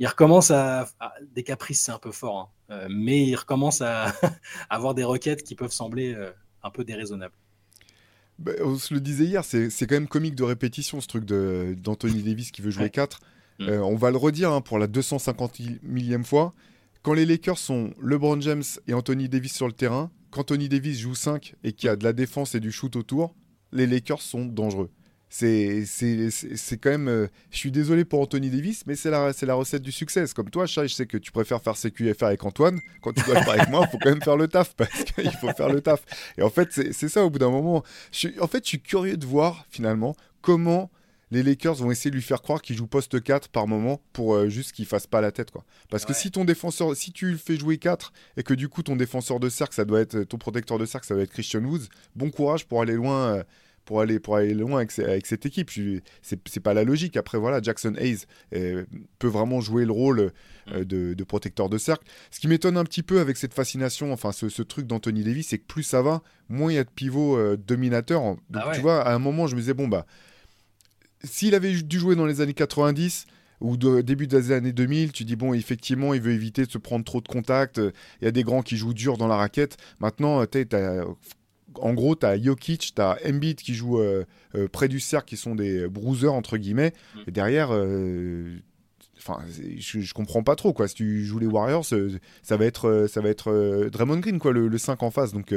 Il 0.00 0.06
recommence 0.06 0.50
à, 0.50 0.86
des 1.34 1.42
caprices, 1.42 1.82
c'est 1.82 1.92
un 1.92 1.98
peu 1.98 2.12
fort, 2.12 2.52
hein, 2.68 2.74
euh, 2.74 2.88
mais 2.90 3.26
il 3.26 3.36
recommence 3.36 3.80
à, 3.80 4.12
avoir 4.70 4.94
des 4.94 5.04
requêtes 5.04 5.42
qui 5.42 5.54
peuvent 5.54 5.72
sembler 5.72 6.14
euh, 6.14 6.30
un 6.62 6.70
peu 6.70 6.84
déraisonnables. 6.84 7.34
Bah, 8.38 8.52
on 8.62 8.76
se 8.76 8.94
le 8.94 9.00
disait 9.00 9.24
hier, 9.24 9.44
c'est 9.44 9.70
quand 9.80 9.96
même 9.96 10.08
comique 10.08 10.34
de 10.34 10.44
répétition 10.44 11.00
ce 11.00 11.08
truc 11.08 11.24
d'Anthony 11.24 12.22
Davis 12.22 12.50
qui 12.50 12.62
veut 12.62 12.70
jouer 12.70 12.90
4. 12.90 13.20
Mm. 13.58 13.68
Euh, 13.68 13.82
on 13.82 13.96
va 13.96 14.10
le 14.10 14.16
redire 14.16 14.52
hein, 14.52 14.60
pour 14.60 14.78
la 14.78 14.86
250 14.86 15.60
millième 15.82 16.24
fois. 16.24 16.54
Quand 17.02 17.14
les 17.14 17.26
Lakers 17.26 17.58
sont 17.58 17.92
LeBron 18.00 18.40
James 18.40 18.64
et 18.86 18.94
Anthony 18.94 19.28
Davis 19.28 19.54
sur 19.54 19.66
le 19.66 19.72
terrain, 19.72 20.10
quand 20.30 20.42
Anthony 20.42 20.68
Davis 20.68 20.98
joue 20.98 21.14
5 21.14 21.54
et 21.64 21.72
qu'il 21.72 21.86
y 21.86 21.90
a 21.90 21.96
de 21.96 22.04
la 22.04 22.12
défense 22.12 22.54
et 22.54 22.60
du 22.60 22.70
shoot 22.70 22.94
autour, 22.96 23.34
les 23.72 23.86
Lakers 23.86 24.22
sont 24.22 24.44
dangereux. 24.44 24.90
C'est 25.30 25.84
quand 26.80 26.90
même. 26.90 27.08
Euh, 27.08 27.26
je 27.50 27.58
suis 27.58 27.70
désolé 27.70 28.04
pour 28.04 28.20
Anthony 28.20 28.50
Davis, 28.50 28.84
mais 28.86 28.94
c'est 28.94 29.10
la, 29.10 29.32
la 29.42 29.54
recette 29.54 29.82
du 29.82 29.92
succès. 29.92 30.24
Comme 30.34 30.50
toi, 30.50 30.66
Chai, 30.66 30.88
je 30.88 30.94
sais 30.94 31.06
que 31.06 31.18
tu 31.18 31.32
préfères 31.32 31.62
faire 31.62 31.74
CQFR 31.74 32.24
avec 32.24 32.44
Antoine. 32.44 32.80
Quand 33.02 33.12
tu 33.12 33.22
dois 33.24 33.34
le 33.34 33.44
faire 33.44 33.54
avec 33.54 33.68
moi, 33.68 33.86
il 33.86 33.90
faut 33.90 33.98
quand 33.98 34.10
même 34.10 34.22
faire 34.22 34.36
le 34.36 34.48
taf 34.48 34.74
parce 34.74 35.04
qu'il 35.04 35.30
faut 35.32 35.52
faire 35.52 35.68
le 35.68 35.80
taf. 35.80 36.02
Et 36.38 36.42
en 36.42 36.50
fait, 36.50 36.68
c'est 36.72 37.08
ça 37.08 37.24
au 37.24 37.30
bout 37.30 37.38
d'un 37.38 37.50
moment. 37.50 37.82
Je, 38.12 38.28
en 38.40 38.46
fait, 38.46 38.64
je 38.64 38.68
suis 38.68 38.80
curieux 38.80 39.16
de 39.16 39.26
voir 39.26 39.66
finalement 39.70 40.16
comment 40.40 40.90
les 41.30 41.42
Lakers 41.42 41.74
vont 41.74 41.90
essayer 41.90 42.10
de 42.10 42.16
lui 42.16 42.22
faire 42.22 42.42
croire 42.42 42.62
qu'il 42.62 42.76
joue 42.76 42.86
poste 42.86 43.22
4 43.22 43.48
par 43.48 43.66
moment 43.66 44.00
pour 44.12 44.34
euh, 44.34 44.48
juste 44.48 44.72
qu'il 44.72 44.86
fasse 44.86 45.06
pas 45.06 45.20
la 45.20 45.32
tête 45.32 45.50
quoi. 45.50 45.64
Parce 45.90 46.04
que 46.04 46.14
si 46.14 46.30
ton 46.30 46.44
défenseur 46.44 46.96
si 46.96 47.12
tu 47.12 47.30
le 47.30 47.36
fais 47.36 47.56
jouer 47.56 47.78
4 47.78 48.12
et 48.36 48.42
que 48.42 48.54
du 48.54 48.68
coup 48.68 48.82
ton 48.82 48.96
défenseur 48.96 49.40
de 49.40 49.48
cercle 49.48 49.74
ça 49.74 49.84
doit 49.84 50.00
être 50.00 50.22
ton 50.22 50.38
protecteur 50.38 50.78
de 50.78 50.86
cercle 50.86 51.06
ça 51.06 51.14
doit 51.14 51.24
être 51.24 51.32
Christian 51.32 51.62
Woods, 51.64 51.86
bon 52.16 52.30
courage 52.30 52.66
pour 52.66 52.80
aller 52.80 52.94
loin 52.94 53.36
euh, 53.36 53.42
pour 53.88 54.02
aller, 54.02 54.20
pour 54.20 54.36
aller 54.36 54.52
loin 54.52 54.80
avec, 54.80 54.98
avec 54.98 55.24
cette 55.24 55.46
équipe. 55.46 55.70
C'est 56.22 56.60
pas 56.60 56.74
la 56.74 56.84
logique. 56.84 57.16
Après, 57.16 57.38
voilà, 57.38 57.62
Jackson 57.62 57.94
Hayes 57.96 58.26
euh, 58.54 58.84
peut 59.18 59.28
vraiment 59.28 59.62
jouer 59.62 59.86
le 59.86 59.92
rôle 59.92 60.30
euh, 60.72 60.84
de, 60.84 61.24
protecteur 61.24 61.70
de 61.70 61.78
cercle. 61.78 62.04
Ce 62.30 62.38
qui 62.38 62.48
m'étonne 62.48 62.76
un 62.76 62.84
petit 62.84 63.02
peu 63.02 63.18
avec 63.18 63.38
cette 63.38 63.54
fascination, 63.54 64.12
enfin, 64.12 64.30
ce, 64.30 64.62
truc 64.62 64.86
d'Anthony 64.86 65.24
Davis, 65.24 65.48
c'est 65.48 65.58
que 65.58 65.64
plus 65.64 65.84
ça 65.84 66.02
va, 66.02 66.20
moins 66.50 66.70
il 66.70 66.74
y 66.74 66.78
a 66.78 66.84
de 66.84 66.90
pivots 66.90 67.38
euh, 67.38 67.56
dominateurs. 67.56 68.20
Donc, 68.50 68.62
ah 68.66 68.72
tu 68.74 68.82
vois, 68.82 69.00
à 69.00 69.14
un 69.14 69.18
moment, 69.18 69.46
je 69.46 69.54
me 69.54 69.60
disais, 69.60 69.72
bon, 69.72 69.88
bah, 69.88 70.04
s'il 71.24 71.54
avait 71.54 71.72
dû 71.72 71.98
jouer 71.98 72.14
dans 72.14 72.26
les 72.26 72.42
années 72.42 72.52
90, 72.52 73.24
ou 73.62 73.78
de, 73.78 74.02
début 74.02 74.26
des 74.26 74.52
années 74.52 74.72
2000, 74.72 75.12
tu 75.12 75.24
dis 75.24 75.34
bon, 75.34 75.54
effectivement, 75.54 76.12
il 76.12 76.20
veut 76.20 76.32
éviter 76.32 76.66
de 76.66 76.70
se 76.70 76.78
prendre 76.78 77.04
trop 77.04 77.20
de 77.20 77.26
contacts. 77.26 77.78
Il 77.78 78.24
y 78.24 78.28
a 78.28 78.30
des 78.30 78.44
grands 78.44 78.62
qui 78.62 78.76
jouent 78.76 78.94
dur 78.94 79.16
dans 79.16 79.26
la 79.26 79.34
raquette. 79.34 79.78
Maintenant, 79.98 80.46
tu 80.46 80.64
as 80.72 81.04
en 81.82 81.94
gros, 81.94 82.14
tu 82.14 82.26
as 82.26 82.40
Jokic, 82.40 82.92
tu 82.94 83.02
as 83.02 83.18
Embiid 83.26 83.56
qui 83.56 83.74
joue 83.74 83.98
euh, 83.98 84.24
euh, 84.54 84.68
près 84.68 84.88
du 84.88 85.00
cercle, 85.00 85.28
qui 85.28 85.36
sont 85.36 85.54
des 85.54 85.88
bruisers, 85.88 86.32
entre 86.32 86.56
guillemets. 86.56 86.92
Mm. 87.14 87.18
Et 87.26 87.30
derrière, 87.30 87.68
euh, 87.72 88.58
Enfin, 89.20 89.42
je, 89.78 89.98
je, 89.98 90.14
comprends 90.14 90.44
pas 90.44 90.54
trop 90.54 90.72
quoi. 90.72 90.86
Si 90.86 90.94
tu 90.94 91.24
joues 91.24 91.40
les 91.40 91.48
Warriors, 91.48 91.84
ça 91.84 92.56
va 92.56 92.64
être, 92.64 93.06
ça 93.10 93.20
va 93.20 93.28
être 93.28 93.88
Draymond 93.90 94.18
Green 94.18 94.38
quoi, 94.38 94.52
le, 94.52 94.68
le 94.68 94.78
5 94.78 95.02
en 95.02 95.10
face. 95.10 95.32
Donc 95.32 95.52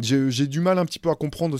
j'ai 0.00 0.46
du 0.46 0.60
mal 0.60 0.78
un 0.78 0.84
petit 0.84 0.98
peu 0.98 1.10
à 1.10 1.14
comprendre 1.14 1.58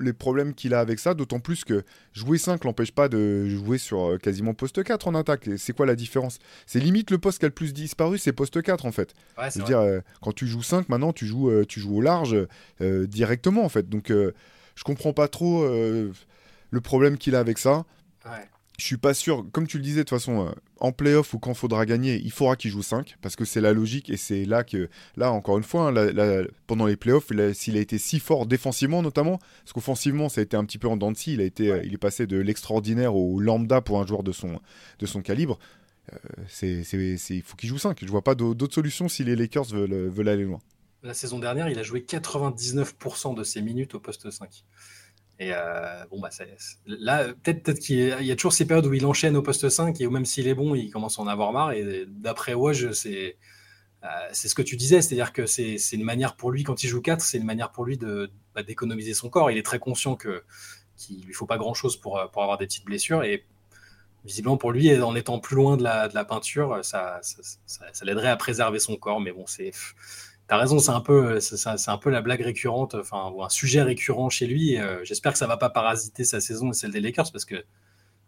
les 0.00 0.12
problèmes 0.12 0.54
qu'il 0.54 0.74
a 0.74 0.80
avec 0.80 0.98
ça, 0.98 1.14
d'autant 1.14 1.40
plus 1.40 1.64
que 1.64 1.84
jouer 2.12 2.38
5 2.38 2.64
l'empêche 2.64 2.92
pas 2.92 3.08
de 3.08 3.48
jouer 3.48 3.78
sur 3.78 4.12
euh, 4.12 4.18
quasiment 4.18 4.54
poste 4.54 4.82
4 4.82 5.08
en 5.08 5.14
attaque. 5.14 5.48
C'est 5.56 5.74
quoi 5.74 5.86
la 5.86 5.96
différence? 5.96 6.38
C'est 6.66 6.80
limite 6.80 7.10
le 7.10 7.18
poste 7.18 7.38
qui 7.38 7.44
a 7.44 7.48
le 7.48 7.54
plus 7.54 7.72
disparu, 7.72 8.18
c'est 8.18 8.32
poste 8.32 8.62
4 8.62 8.86
en 8.86 8.92
fait. 8.92 9.14
Ouais, 9.38 9.48
veux 9.54 9.64
dire, 9.64 9.80
euh, 9.80 10.00
quand 10.22 10.32
tu 10.32 10.46
joues 10.46 10.62
5, 10.62 10.88
maintenant 10.88 11.12
tu 11.12 11.26
joues, 11.26 11.50
euh, 11.50 11.64
tu 11.64 11.80
joues 11.80 11.96
au 11.96 12.00
large 12.00 12.36
directement 12.80 13.64
en 13.64 13.68
fait. 13.68 13.88
Donc 13.88 14.10
je 14.10 14.84
comprends 14.84 15.12
pas 15.12 15.28
trop 15.28 15.66
le 15.66 16.80
problème 16.80 17.18
qu'il 17.18 17.34
a 17.34 17.40
avec 17.40 17.58
ça. 17.58 17.84
Ouais 18.24 18.48
je 18.78 18.84
suis 18.84 18.96
pas 18.96 19.14
sûr, 19.14 19.46
comme 19.52 19.66
tu 19.66 19.78
le 19.78 19.82
disais 19.82 20.00
de 20.00 20.02
toute 20.02 20.18
façon, 20.18 20.46
euh, 20.46 20.50
en 20.80 20.92
playoff 20.92 21.32
ou 21.34 21.38
quand 21.38 21.52
il 21.52 21.56
faudra 21.56 21.86
gagner, 21.86 22.20
il 22.22 22.30
faudra 22.30 22.56
qu'il 22.56 22.70
joue 22.70 22.82
5 22.82 23.16
parce 23.22 23.36
que 23.36 23.44
c'est 23.44 23.60
la 23.60 23.72
logique 23.72 24.10
et 24.10 24.16
c'est 24.16 24.44
là 24.44 24.64
que, 24.64 24.88
là 25.16 25.32
encore 25.32 25.56
une 25.56 25.64
fois, 25.64 25.88
hein, 25.88 26.44
pendant 26.66 26.86
les 26.86 26.96
playoffs, 26.96 27.32
s'il 27.54 27.76
a 27.76 27.80
été 27.80 27.98
si 27.98 28.20
fort 28.20 28.46
défensivement 28.46 29.02
notamment, 29.02 29.38
parce 29.38 29.72
qu'offensivement 29.72 30.28
ça 30.28 30.40
a 30.40 30.44
été 30.44 30.56
un 30.56 30.64
petit 30.64 30.78
peu 30.78 30.88
en 30.88 30.96
dents 30.96 31.10
de 31.10 31.16
scie, 31.16 31.34
il, 31.34 31.40
a 31.40 31.44
été, 31.44 31.70
euh, 31.70 31.82
il 31.84 31.94
est 31.94 31.98
passé 31.98 32.26
de 32.26 32.36
l'extraordinaire 32.36 33.14
au 33.16 33.40
lambda 33.40 33.80
pour 33.80 34.00
un 34.00 34.06
joueur 34.06 34.22
de 34.22 34.32
son, 34.32 34.60
de 34.98 35.06
son 35.06 35.22
calibre. 35.22 35.58
Euh, 36.12 36.16
c'est, 36.48 36.82
il 37.30 37.42
faut 37.42 37.56
qu'il 37.56 37.68
joue 37.68 37.78
5. 37.78 37.98
Je 38.00 38.10
vois 38.10 38.22
pas 38.22 38.34
d'autres 38.34 38.74
solutions 38.74 39.08
si 39.08 39.24
les 39.24 39.34
Lakers 39.34 39.64
veulent, 39.64 40.08
veulent 40.08 40.28
aller 40.28 40.44
loin. 40.44 40.60
La 41.02 41.14
saison 41.14 41.38
dernière, 41.38 41.68
il 41.68 41.78
a 41.78 41.82
joué 41.82 42.00
99% 42.00 43.34
de 43.34 43.44
ses 43.44 43.62
minutes 43.62 43.94
au 43.94 44.00
poste 44.00 44.30
5. 44.30 44.64
Et 45.38 45.50
euh, 45.52 46.04
bon, 46.10 46.20
bah, 46.20 46.30
là, 46.86 47.24
peut-être 47.34 47.62
peut 47.62 47.74
qu'il 47.74 47.98
y, 47.98 48.32
a 48.32 48.36
toujours 48.36 48.54
ces 48.54 48.66
périodes 48.66 48.86
où 48.86 48.94
il 48.94 49.04
enchaîne 49.04 49.36
au 49.36 49.42
poste 49.42 49.68
5 49.68 50.00
et 50.00 50.06
où 50.06 50.10
même 50.10 50.24
s'il 50.24 50.48
est 50.48 50.54
bon, 50.54 50.74
il 50.74 50.90
commence 50.90 51.18
à 51.18 51.22
en 51.22 51.26
avoir 51.26 51.52
marre. 51.52 51.72
Et 51.72 52.06
d'après 52.08 52.54
Woj, 52.54 52.92
c'est 52.92 53.36
euh, 54.04 54.08
ce 54.32 54.54
que 54.54 54.62
tu 54.62 54.76
disais, 54.76 55.02
c'est-à-dire 55.02 55.32
que 55.32 55.44
c'est 55.44 55.76
une 55.92 56.04
manière 56.04 56.36
pour 56.36 56.50
lui, 56.50 56.62
quand 56.62 56.82
il 56.82 56.88
joue 56.88 57.02
4, 57.02 57.20
c'est 57.20 57.36
une 57.36 57.44
manière 57.44 57.70
pour 57.70 57.84
lui 57.84 57.98
bah, 58.54 58.62
d'économiser 58.62 59.12
son 59.12 59.28
corps. 59.28 59.50
Il 59.50 59.58
est 59.58 59.64
très 59.64 59.78
conscient 59.78 60.16
que 60.16 60.42
qu'il 60.96 61.22
lui 61.26 61.34
faut 61.34 61.44
pas 61.44 61.58
grand-chose 61.58 61.98
pour, 61.98 62.18
pour 62.32 62.42
avoir 62.42 62.56
des 62.56 62.66
petites 62.66 62.86
blessures. 62.86 63.22
Et 63.22 63.44
visiblement, 64.24 64.56
pour 64.56 64.72
lui, 64.72 64.98
en 65.02 65.14
étant 65.14 65.38
plus 65.38 65.56
loin 65.56 65.76
de 65.76 65.82
la, 65.82 66.08
de 66.08 66.14
la 66.14 66.24
peinture, 66.24 66.82
ça, 66.82 67.20
ça, 67.20 67.84
ça 67.92 68.04
l'aiderait 68.06 68.28
à 68.28 68.36
préserver 68.36 68.78
son 68.78 68.96
corps. 68.96 69.20
Mais 69.20 69.32
bon, 69.32 69.44
c'est 69.46 69.72
T'as 70.48 70.58
raison, 70.58 70.78
c'est 70.78 70.92
un 70.92 71.00
peu, 71.00 71.40
c'est 71.40 71.88
un 71.88 71.98
peu 71.98 72.10
la 72.10 72.22
blague 72.22 72.42
récurrente, 72.42 72.94
enfin, 72.94 73.32
ou 73.34 73.42
un 73.42 73.48
sujet 73.48 73.82
récurrent 73.82 74.30
chez 74.30 74.46
lui. 74.46 74.78
Euh, 74.78 75.04
j'espère 75.04 75.32
que 75.32 75.38
ça 75.38 75.48
va 75.48 75.56
pas 75.56 75.70
parasiter 75.70 76.24
sa 76.24 76.40
saison 76.40 76.70
et 76.70 76.74
celle 76.74 76.92
des 76.92 77.00
Lakers 77.00 77.32
parce 77.32 77.44
que 77.44 77.64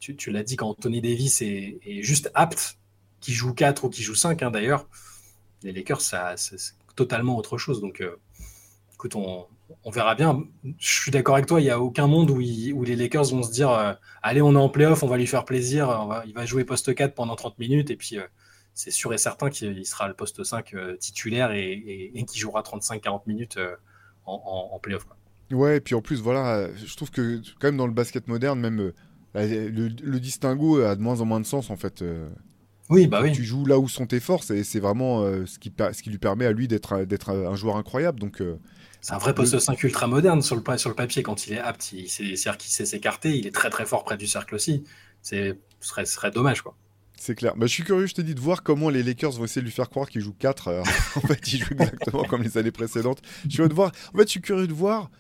tu, 0.01 0.31
l'as 0.31 0.43
dit 0.43 0.57
quand 0.57 0.75
Tony 0.75 1.01
Davis 1.01 1.43
est, 1.43 2.03
juste 2.03 2.31
apte, 2.35 2.79
qui 3.21 3.33
joue 3.33 3.55
4 3.55 3.85
ou 3.85 3.89
qui 3.89 4.03
joue 4.03 4.15
5 4.15 4.43
hein, 4.43 4.51
d'ailleurs, 4.51 4.89
les 5.63 5.73
Lakers, 5.73 6.01
ça, 6.01 6.37
c'est 6.37 6.75
totalement 6.97 7.37
autre 7.37 7.57
chose. 7.57 7.81
Donc, 7.81 8.01
euh, 8.01 8.17
écoute, 8.95 9.15
on, 9.15 9.47
verra 9.91 10.17
bien. 10.17 10.43
Je 10.79 11.01
suis 11.01 11.11
d'accord 11.13 11.37
avec 11.37 11.47
toi, 11.47 11.61
il 11.61 11.65
n'y 11.65 11.71
a 11.71 11.81
aucun 11.81 12.09
monde 12.09 12.31
où, 12.31 12.39
les 12.39 12.97
Lakers 12.97 13.27
vont 13.27 13.45
se 13.45 13.53
dire 13.53 13.71
euh, 13.71 13.93
Allez, 14.23 14.43
on 14.43 14.55
est 14.55 14.59
en 14.59 14.69
playoff, 14.69 15.05
on 15.05 15.09
va 15.09 15.19
lui 15.19 15.27
faire 15.27 15.45
plaisir, 15.45 16.23
il 16.27 16.35
va 16.35 16.47
jouer 16.47 16.65
poste 16.65 16.93
4 16.93 17.15
pendant 17.15 17.37
30 17.37 17.59
minutes 17.61 17.91
et 17.91 17.97
puis 17.97 18.19
c'est 18.79 18.93
sûr 18.93 19.13
et 19.13 19.19
certain 19.19 19.51
qu'il 19.51 19.85
sera 19.85 20.07
le 20.07 20.15
poste 20.15 20.45
5 20.45 20.73
euh, 20.73 20.97
titulaire 20.97 21.51
et, 21.51 22.13
et, 22.15 22.25
qu'il 22.25 22.41
jouera 22.41 22.63
35-40 22.63 23.23
minutes 23.27 23.57
euh, 23.57 23.75
en, 24.25 24.71
en, 24.73 24.79
playoff. 24.79 25.05
Ouais, 25.51 25.79
et 25.79 25.81
puis 25.81 25.97
en 25.97 26.01
plus, 26.01 26.21
voilà, 26.21 26.69
je 26.77 26.95
trouve 26.95 27.11
que 27.11 27.41
quand 27.59 27.67
même 27.67 27.77
dans 27.77 27.89
le 27.89 27.93
basket 27.93 28.29
moderne, 28.29 28.61
même 28.61 28.93
euh, 29.35 29.71
le, 29.71 30.21
distinguo 30.21 30.81
a 30.81 30.95
de 30.95 31.03
moins 31.03 31.21
en 31.21 31.25
moins 31.25 31.41
de 31.41 31.47
sens 31.47 31.71
en 31.71 31.77
fait. 31.77 32.05
Oui, 32.89 33.09
bah 33.09 33.21
oui. 33.21 33.33
Tu 33.33 33.43
joues 33.43 33.67
là 33.67 33.81
où 33.81 33.89
sont 33.89 34.07
tes 34.07 34.21
forces 34.21 34.53
et 34.53 34.63
c'est 34.63 34.81
vraiment 34.81 35.25
ce, 35.45 35.59
qui, 35.59 35.73
ce 35.77 36.01
qui 36.01 36.11
lui 36.11 36.19
permet 36.19 36.47
à 36.47 36.53
lui 36.53 36.69
d'être 36.69 36.93
un 37.31 37.57
joueur 37.57 37.79
incroyable. 37.79 38.21
Donc, 38.21 38.41
c'est 39.01 39.13
un 39.13 39.19
vrai 39.19 39.35
poste 39.35 39.59
5 39.59 39.83
ultra 39.83 40.07
moderne 40.07 40.41
sur 40.41 40.55
le, 40.55 40.79
sur 40.79 40.89
le 40.89 40.95
papier 40.95 41.25
quand 41.25 41.49
il 41.49 41.55
est 41.55 41.59
apte. 41.59 41.83
C'est-à-dire 42.07 42.57
qu'il 42.57 42.71
sait 42.71 42.87
s'écarter, 42.87 43.37
il 43.37 43.47
est 43.49 43.55
très 43.55 43.71
très 43.71 43.87
fort 43.87 44.05
près 44.05 44.17
du 44.17 44.29
cercle 44.29 44.55
aussi. 44.55 44.85
Ce 45.23 45.57
serait, 45.81 46.07
serait 46.07 46.31
dommage 46.31 46.63
quoi. 46.63 46.77
C'est 47.19 47.35
clair. 47.35 47.55
Bah, 47.57 47.67
je 47.67 47.73
suis 47.73 47.83
curieux, 47.83 48.07
je 48.07 48.15
te 48.15 48.23
dis, 48.23 48.35
de 48.35 48.41
voir 48.41 48.63
comment 48.63 48.91
les 48.91 49.03
Lakers 49.03 49.33
vont 49.33 49.45
essayer 49.45 49.61
de 49.61 49.67
lui 49.67 49.73
faire 49.73 49.91
croire 49.91 50.09
qu'il 50.09 50.21
joue 50.21 50.35
4. 50.39 50.69
Euh, 50.69 50.81
en 51.17 51.21
fait, 51.21 51.53
il 51.53 51.59
joue 51.59 51.73
exactement 51.73 52.23
comme 52.25 52.43
les 52.43 52.57
années 52.57 52.71
précédentes. 52.71 53.21
Je 53.45 53.55
suis, 53.55 53.69
de 53.69 53.75
voir... 53.75 53.93
en 54.15 54.19
fait, 54.19 54.25
je 54.25 54.31
suis 54.31 54.41
curieux 54.41 54.69
de 54.69 54.73
voir 54.73 55.11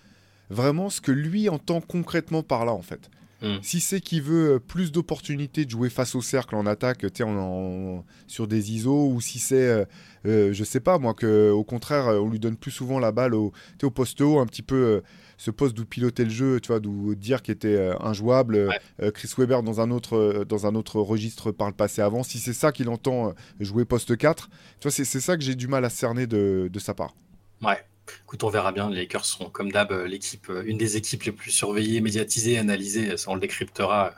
vraiment 0.48 0.90
ce 0.90 1.00
que 1.00 1.12
lui 1.12 1.48
entend 1.48 1.80
concrètement 1.80 2.42
par 2.42 2.64
là, 2.64 2.72
en 2.72 2.82
fait. 2.82 3.10
Hmm. 3.40 3.58
Si 3.62 3.78
c'est 3.78 4.00
qu'il 4.00 4.22
veut 4.22 4.54
euh, 4.54 4.58
plus 4.58 4.90
d'opportunités 4.90 5.64
de 5.64 5.70
jouer 5.70 5.90
face 5.90 6.16
au 6.16 6.22
cercle 6.22 6.56
en 6.56 6.66
attaque, 6.66 7.06
en, 7.22 8.04
sur 8.26 8.48
des 8.48 8.72
ISO, 8.72 9.10
ou 9.10 9.20
si 9.20 9.38
c'est, 9.38 9.68
euh, 9.68 9.84
euh, 10.26 10.52
je 10.52 10.64
sais 10.64 10.80
pas 10.80 10.98
moi, 10.98 11.14
que 11.14 11.50
au 11.50 11.62
contraire, 11.62 12.06
on 12.06 12.28
lui 12.28 12.40
donne 12.40 12.56
plus 12.56 12.72
souvent 12.72 12.98
la 12.98 13.12
balle 13.12 13.34
au, 13.34 13.52
au 13.82 13.90
poste 13.90 14.20
haut, 14.20 14.40
un 14.40 14.46
petit 14.46 14.62
peu 14.62 15.02
ce 15.38 15.52
poste 15.52 15.75
d'où 15.75 15.87
piloter 15.87 16.25
le 16.25 16.30
jeu, 16.30 16.61
tu 16.61 16.68
vois, 16.68 16.80
d'où 16.80 17.14
dire 17.14 17.42
qu'il 17.42 17.54
était 17.54 17.68
euh, 17.68 17.95
injouable. 18.00 18.57
Euh, 18.57 18.71
euh, 19.00 19.11
Chris 19.12 19.30
Weber 19.38 19.62
dans 19.62 19.80
un, 19.80 19.90
autre, 19.90 20.45
dans 20.47 20.66
un 20.66 20.75
autre 20.75 21.00
registre 21.00 21.52
par 21.52 21.68
le 21.68 21.75
passé 21.75 22.02
avant. 22.02 22.25
Si 22.25 22.38
c'est 22.38 22.52
ça 22.52 22.73
qu'il 22.73 22.88
entend 22.88 23.33
jouer 23.61 23.85
poste 23.85 24.16
4, 24.16 24.49
tu 24.49 24.88
vois, 24.88 24.90
c'est 24.90 25.04
ça 25.04 25.37
que 25.37 25.42
j'ai 25.45 25.54
du 25.54 25.68
mal 25.68 25.85
à 25.85 25.90
cerner 25.90 26.26
de, 26.26 26.68
de 26.71 26.78
sa 26.78 26.92
part. 26.92 27.14
Ouais. 27.62 27.78
Écoute, 28.25 28.42
on 28.42 28.49
verra 28.49 28.73
bien. 28.73 28.90
Les 28.90 29.02
Lakers 29.02 29.25
sont, 29.25 29.49
comme 29.49 29.71
d'hab, 29.71 29.92
l'équipe, 29.92 30.50
une 30.64 30.78
des 30.78 30.97
équipes 30.97 31.23
les 31.23 31.33
plus 31.33 31.50
surveillées, 31.52 32.00
médiatisées, 32.00 32.59
analysées. 32.59 33.16
Ça, 33.16 33.30
on 33.30 33.35
le 33.35 33.40
décryptera 33.40 34.14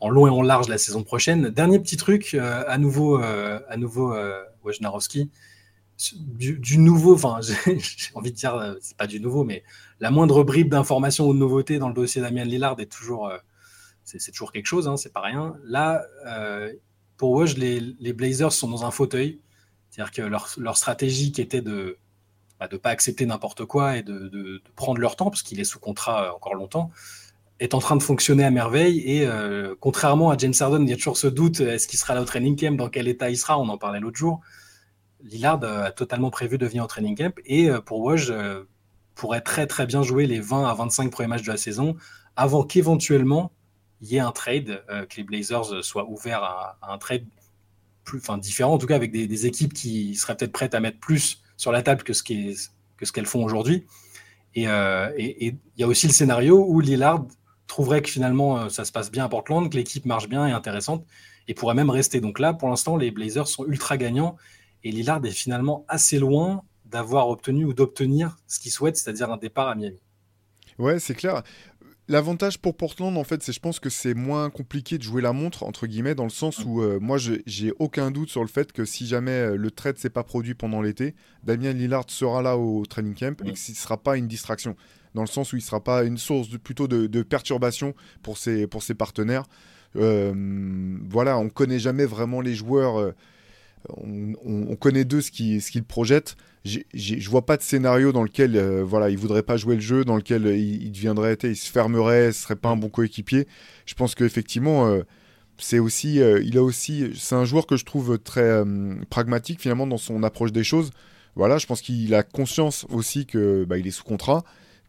en 0.00 0.10
long 0.10 0.26
et 0.26 0.30
en 0.30 0.42
large 0.42 0.68
la 0.68 0.78
saison 0.78 1.04
prochaine. 1.04 1.48
Dernier 1.48 1.78
petit 1.78 1.96
truc, 1.96 2.34
à 2.34 2.76
nouveau, 2.76 3.16
à 3.16 3.76
nouveau 3.76 4.14
Wojnarowski 4.64 5.30
du, 6.16 6.78
nouveau, 6.78 7.14
enfin, 7.14 7.38
j'ai 7.42 8.10
envie 8.14 8.32
de 8.32 8.36
dire, 8.36 8.54
euh, 8.54 8.74
c'est 8.80 8.96
pas 8.96 9.06
du 9.06 9.20
nouveau, 9.20 9.44
mais 9.44 9.62
la 10.04 10.10
moindre 10.10 10.44
bribe 10.44 10.68
d'information 10.68 11.26
ou 11.26 11.32
de 11.32 11.38
nouveauté 11.38 11.78
dans 11.78 11.88
le 11.88 11.94
dossier 11.94 12.20
Damien 12.20 12.44
Lillard 12.44 12.78
est 12.78 12.92
toujours, 12.92 13.26
euh, 13.26 13.38
c'est 14.04 14.30
toujours 14.32 14.52
quelque 14.52 14.66
chose, 14.66 14.86
hein, 14.86 14.98
c'est 14.98 15.14
pas 15.14 15.22
rien. 15.22 15.54
Là, 15.64 16.04
euh, 16.26 16.70
pour 17.16 17.30
Woj, 17.30 17.56
les, 17.56 18.12
Blazers 18.12 18.52
sont 18.52 18.68
dans 18.68 18.84
un 18.84 18.90
fauteuil, 18.90 19.40
c'est-à-dire 19.88 20.12
que 20.12 20.20
leur, 20.20 20.76
stratégie 20.76 21.32
qui 21.32 21.40
était 21.40 21.62
de 21.62 21.96
ne 22.60 22.66
bah, 22.66 22.68
pas 22.82 22.90
accepter 22.90 23.24
n'importe 23.24 23.64
quoi 23.64 23.96
et 23.96 24.02
de, 24.02 24.62
prendre 24.76 25.00
leur 25.00 25.16
temps, 25.16 25.30
parce 25.30 25.40
qu'il 25.40 25.58
est 25.58 25.64
sous 25.64 25.80
contrat 25.80 26.34
encore 26.34 26.54
longtemps, 26.54 26.90
est 27.58 27.72
en 27.72 27.78
train 27.78 27.96
de 27.96 28.02
fonctionner 28.02 28.44
à 28.44 28.50
merveille. 28.50 28.98
Et 29.06 29.26
contrairement 29.80 30.30
à 30.30 30.36
James 30.36 30.52
Harden, 30.60 30.82
il 30.82 30.90
y 30.90 30.92
a 30.92 30.96
toujours 30.96 31.16
ce 31.16 31.28
doute 31.28 31.60
est-ce 31.60 31.88
qu'il 31.88 31.98
sera 31.98 32.14
là 32.14 32.20
au 32.20 32.26
training 32.26 32.60
camp 32.60 32.76
Dans 32.76 32.90
quel 32.90 33.08
état 33.08 33.30
il 33.30 33.38
sera 33.38 33.58
On 33.58 33.70
en 33.70 33.78
parlait 33.78 34.00
l'autre 34.00 34.18
jour. 34.18 34.42
Lillard 35.22 35.64
a 35.64 35.92
totalement 35.92 36.28
prévu 36.28 36.58
de 36.58 36.66
venir 36.66 36.84
au 36.84 36.88
training 36.88 37.16
camp 37.16 37.34
et 37.46 37.70
euh, 37.70 37.80
pour 37.80 38.00
Woj 38.00 38.30
euh, 38.30 38.64
pourrait 39.14 39.40
très 39.40 39.66
très 39.66 39.86
bien 39.86 40.02
jouer 40.02 40.26
les 40.26 40.40
20 40.40 40.68
à 40.68 40.74
25 40.74 41.10
premiers 41.10 41.28
matchs 41.28 41.42
de 41.42 41.50
la 41.50 41.56
saison 41.56 41.96
avant 42.36 42.64
qu'éventuellement 42.64 43.52
il 44.00 44.08
y 44.08 44.16
ait 44.16 44.20
un 44.20 44.32
trade, 44.32 44.82
euh, 44.90 45.06
que 45.06 45.16
les 45.16 45.22
Blazers 45.22 45.82
soient 45.82 46.08
ouverts 46.08 46.42
à, 46.42 46.78
un 46.82 46.98
trade 46.98 47.24
plus, 48.04 48.18
enfin, 48.18 48.36
différent, 48.36 48.74
en 48.74 48.78
tout 48.78 48.86
cas 48.86 48.96
avec 48.96 49.12
des, 49.12 49.46
équipes 49.46 49.72
qui 49.72 50.14
seraient 50.14 50.36
peut-être 50.36 50.52
prêtes 50.52 50.74
à 50.74 50.80
mettre 50.80 50.98
plus 50.98 51.42
sur 51.56 51.72
la 51.72 51.82
table 51.82 52.02
que 52.02 52.12
ce 52.12 52.22
qu'elles 52.22 53.26
font 53.26 53.44
aujourd'hui. 53.44 53.86
Et 54.54 54.64
il 54.64 55.58
y 55.78 55.82
a 55.82 55.86
aussi 55.86 56.06
le 56.06 56.12
scénario 56.12 56.64
où 56.68 56.80
Lillard 56.80 57.24
trouverait 57.66 58.02
que 58.02 58.10
finalement 58.10 58.68
ça 58.68 58.84
se 58.84 58.92
passe 58.92 59.10
bien 59.10 59.24
à 59.24 59.28
Portland, 59.28 59.70
que 59.70 59.76
l'équipe 59.76 60.04
marche 60.04 60.28
bien 60.28 60.46
et 60.46 60.52
intéressante, 60.52 61.06
et 61.48 61.54
pourrait 61.54 61.74
même 61.74 61.90
rester. 61.90 62.20
Donc 62.20 62.38
là, 62.38 62.52
pour 62.52 62.68
l'instant, 62.68 62.96
les 62.96 63.10
Blazers 63.10 63.48
sont 63.48 63.64
ultra 63.66 63.96
gagnants 63.96 64.36
et 64.82 64.90
Lillard 64.90 65.24
est 65.24 65.30
finalement 65.30 65.84
assez 65.88 66.18
loin 66.18 66.62
d'avoir 66.84 67.28
obtenu 67.28 67.64
ou 67.64 67.72
d'obtenir 67.72 68.36
ce 68.46 68.60
qu'il 68.60 68.70
souhaite, 68.70 68.96
c'est-à-dire 68.96 69.30
un 69.30 69.36
départ 69.36 69.68
à 69.68 69.74
Miami. 69.74 70.00
Ouais, 70.78 70.98
c'est 70.98 71.14
clair. 71.14 71.42
L'avantage 72.06 72.58
pour 72.58 72.76
Portland, 72.76 73.16
en 73.16 73.24
fait, 73.24 73.42
c'est 73.42 73.52
je 73.52 73.60
pense 73.60 73.80
que 73.80 73.88
c'est 73.88 74.12
moins 74.12 74.50
compliqué 74.50 74.98
de 74.98 75.02
jouer 75.02 75.22
la 75.22 75.32
montre, 75.32 75.62
entre 75.62 75.86
guillemets, 75.86 76.14
dans 76.14 76.24
le 76.24 76.30
sens 76.30 76.62
où 76.62 76.82
euh, 76.82 76.98
moi, 77.00 77.16
j'ai 77.18 77.72
aucun 77.78 78.10
doute 78.10 78.28
sur 78.28 78.42
le 78.42 78.48
fait 78.48 78.72
que 78.72 78.84
si 78.84 79.06
jamais 79.06 79.30
euh, 79.30 79.56
le 79.56 79.70
trade 79.70 79.96
s'est 79.96 80.10
pas 80.10 80.22
produit 80.22 80.52
pendant 80.52 80.82
l'été, 80.82 81.14
Damien 81.44 81.72
Lillard 81.72 82.04
sera 82.08 82.42
là 82.42 82.58
au 82.58 82.84
training 82.84 83.14
camp 83.14 83.40
et 83.46 83.52
que 83.52 83.58
ce 83.58 83.72
ne 83.72 83.76
sera 83.76 83.96
pas 83.96 84.18
une 84.18 84.28
distraction. 84.28 84.76
Dans 85.14 85.22
le 85.22 85.28
sens 85.28 85.54
où 85.54 85.56
il 85.56 85.60
ne 85.60 85.64
sera 85.64 85.82
pas 85.82 86.04
une 86.04 86.18
source 86.18 86.50
de, 86.50 86.58
plutôt 86.58 86.88
de, 86.88 87.22
perturbation 87.22 87.94
pour 88.22 88.36
ses, 88.36 88.66
pour 88.66 88.82
ses 88.82 88.94
partenaires. 88.94 89.44
Euh, 89.96 90.34
voilà, 91.08 91.38
on 91.38 91.48
connaît 91.48 91.78
jamais 91.78 92.04
vraiment 92.04 92.42
les 92.42 92.54
joueurs 92.54 93.14
on, 93.88 94.76
connaît 94.76 95.04
d'eux 95.04 95.20
ce 95.20 95.30
qu'ils 95.30 95.62
ce 95.62 95.78
projettent. 95.80 96.36
Je 96.64 97.30
vois 97.30 97.44
pas 97.44 97.56
de 97.56 97.62
scénario 97.62 98.12
dans 98.12 98.22
lequel 98.22 98.56
euh, 98.56 98.82
voilà, 98.84 99.10
il 99.10 99.18
voudrait 99.18 99.42
pas 99.42 99.56
jouer 99.56 99.74
le 99.74 99.80
jeu, 99.80 100.04
dans 100.04 100.16
lequel 100.16 100.46
euh, 100.46 100.56
il, 100.56 100.90
deviendrait, 100.92 101.36
il 101.42 101.56
se 101.56 101.70
fermerait, 101.70 102.32
ce 102.32 102.42
serait 102.42 102.56
pas 102.56 102.70
un 102.70 102.76
bon 102.76 102.88
coéquipier. 102.88 103.46
Je 103.86 103.94
pense 103.94 104.14
qu'effectivement, 104.14 104.86
euh, 104.86 105.02
c'est 105.58 105.78
aussi, 105.78 106.16
il 106.16 106.58
a 106.58 106.62
aussi, 106.62 107.12
c'est 107.14 107.34
un 107.34 107.44
joueur 107.44 107.66
que 107.66 107.76
je 107.76 107.84
trouve 107.84 108.18
très 108.18 108.62
pragmatique 109.08 109.60
finalement 109.60 109.86
dans 109.86 109.98
son 109.98 110.22
approche 110.24 110.50
des 110.50 110.64
choses. 110.64 110.90
Voilà, 111.36 111.58
je 111.58 111.66
pense 111.66 111.80
qu'il 111.80 112.12
a 112.14 112.22
conscience 112.22 112.86
aussi 112.90 113.26
que 113.26 113.64
bah, 113.64 113.78
est 113.78 113.90
sous 113.90 114.04
contrat, 114.04 114.42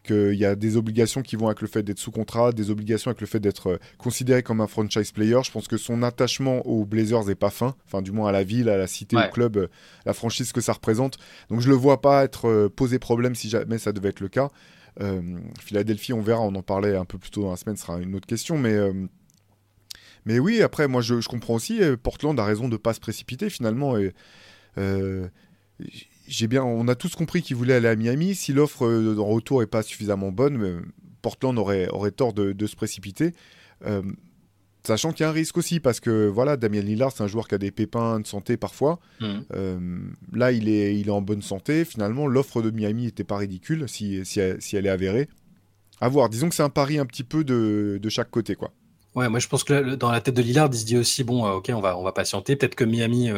qu'il 0.06 0.34
y 0.34 0.44
a 0.44 0.54
des 0.54 0.76
obligations 0.76 1.22
qui 1.22 1.36
vont 1.36 1.46
avec 1.46 1.60
le 1.60 1.66
fait 1.66 1.82
d'être 1.82 1.98
sous 1.98 2.10
contrat, 2.10 2.52
des 2.52 2.70
obligations 2.70 3.10
avec 3.10 3.20
le 3.20 3.26
fait 3.26 3.40
d'être 3.40 3.70
euh, 3.70 3.78
considéré 3.98 4.42
comme 4.42 4.60
un 4.60 4.66
franchise 4.66 5.12
player. 5.12 5.38
Je 5.44 5.50
pense 5.50 5.68
que 5.68 5.76
son 5.76 6.02
attachement 6.02 6.66
aux 6.66 6.84
Blazers 6.84 7.24
n'est 7.26 7.34
pas 7.34 7.50
fin, 7.50 7.74
enfin 7.86 8.02
du 8.02 8.12
moins 8.12 8.28
à 8.28 8.32
la 8.32 8.44
ville, 8.44 8.68
à 8.68 8.76
la 8.76 8.86
cité, 8.86 9.16
au 9.16 9.30
club, 9.30 9.56
euh, 9.56 9.66
la 10.04 10.14
franchise 10.14 10.52
que 10.52 10.60
ça 10.60 10.72
représente. 10.72 11.18
Donc 11.50 11.60
je 11.60 11.68
le 11.68 11.74
vois 11.74 12.00
pas 12.00 12.24
être 12.24 12.68
posé 12.68 12.98
problème 12.98 13.34
si 13.34 13.48
jamais 13.48 13.78
ça 13.78 13.92
devait 13.92 14.10
être 14.10 14.20
le 14.20 14.28
cas. 14.28 14.48
Philadelphie, 15.60 16.14
on 16.14 16.22
verra, 16.22 16.40
on 16.40 16.54
en 16.54 16.62
parlait 16.62 16.96
un 16.96 17.04
peu 17.04 17.18
plus 17.18 17.30
tôt 17.30 17.42
dans 17.42 17.50
la 17.50 17.56
semaine, 17.56 17.76
ce 17.76 17.82
sera 17.82 17.98
une 18.00 18.14
autre 18.14 18.26
question, 18.26 18.56
mais 18.56 18.74
mais 20.24 20.38
oui, 20.38 20.62
après, 20.62 20.88
moi, 20.88 21.02
je, 21.02 21.24
comprends 21.28 21.54
aussi. 21.54 21.80
Portland 22.02 22.38
a 22.40 22.44
raison 22.44 22.64
de 22.64 22.72
ne 22.72 22.76
pas 22.78 22.94
se 22.94 23.00
précipiter 23.00 23.50
finalement. 23.50 23.98
Et, 23.98 24.14
j'ai 26.28 26.46
bien, 26.46 26.62
on 26.62 26.88
a 26.88 26.94
tous 26.94 27.14
compris 27.14 27.42
qu'il 27.42 27.56
voulait 27.56 27.74
aller 27.74 27.88
à 27.88 27.96
Miami. 27.96 28.34
Si 28.34 28.52
l'offre 28.52 28.86
euh, 28.86 29.18
en 29.18 29.26
retour 29.26 29.62
est 29.62 29.66
pas 29.66 29.82
suffisamment 29.82 30.32
bonne, 30.32 30.82
Portland 31.22 31.58
aurait, 31.58 31.88
aurait 31.88 32.10
tort 32.10 32.32
de, 32.32 32.66
se 32.66 32.76
précipiter. 32.76 33.32
Euh, 33.84 34.02
sachant 34.84 35.12
qu'il 35.12 35.22
y 35.22 35.26
a 35.26 35.30
un 35.30 35.32
risque 35.32 35.56
aussi, 35.56 35.80
parce 35.80 36.00
que 36.00 36.28
voilà, 36.28 36.56
Damien 36.56 36.80
Lillard, 36.80 37.12
c'est 37.12 37.22
un 37.22 37.26
joueur 37.26 37.48
qui 37.48 37.54
a 37.54 37.58
des 37.58 37.70
pépins 37.70 38.20
de 38.20 38.26
santé 38.26 38.56
parfois. 38.56 39.00
Mmh. 39.20 39.26
Euh, 39.54 39.98
là, 40.32 40.52
il 40.52 40.68
est, 40.68 40.98
il 40.98 41.08
est 41.08 41.12
en 41.12 41.22
bonne 41.22 41.42
santé. 41.42 41.84
Finalement, 41.84 42.26
l'offre 42.26 42.62
de 42.62 42.70
Miami 42.70 43.04
n'était 43.04 43.24
pas 43.24 43.36
ridicule 43.36 43.88
si, 43.88 44.24
si, 44.24 44.40
elle 44.40 44.86
est 44.86 44.90
avérée. 44.90 45.28
À 46.00 46.08
voir. 46.08 46.28
Disons 46.28 46.48
que 46.48 46.54
c'est 46.54 46.62
un 46.62 46.70
pari 46.70 46.98
un 46.98 47.06
petit 47.06 47.24
peu 47.24 47.42
de, 47.42 47.98
de, 48.00 48.08
chaque 48.08 48.30
côté, 48.30 48.54
quoi. 48.54 48.70
Ouais, 49.14 49.30
moi 49.30 49.38
je 49.38 49.48
pense 49.48 49.64
que 49.64 49.94
dans 49.94 50.12
la 50.12 50.20
tête 50.20 50.36
de 50.36 50.42
Lillard, 50.42 50.68
il 50.70 50.78
se 50.78 50.84
dit 50.84 50.98
aussi 50.98 51.24
bon, 51.24 51.50
ok, 51.50 51.70
on 51.74 51.80
va, 51.80 51.96
on 51.96 52.02
va 52.02 52.12
patienter. 52.12 52.54
Peut-être 52.54 52.74
que 52.74 52.84
Miami 52.84 53.30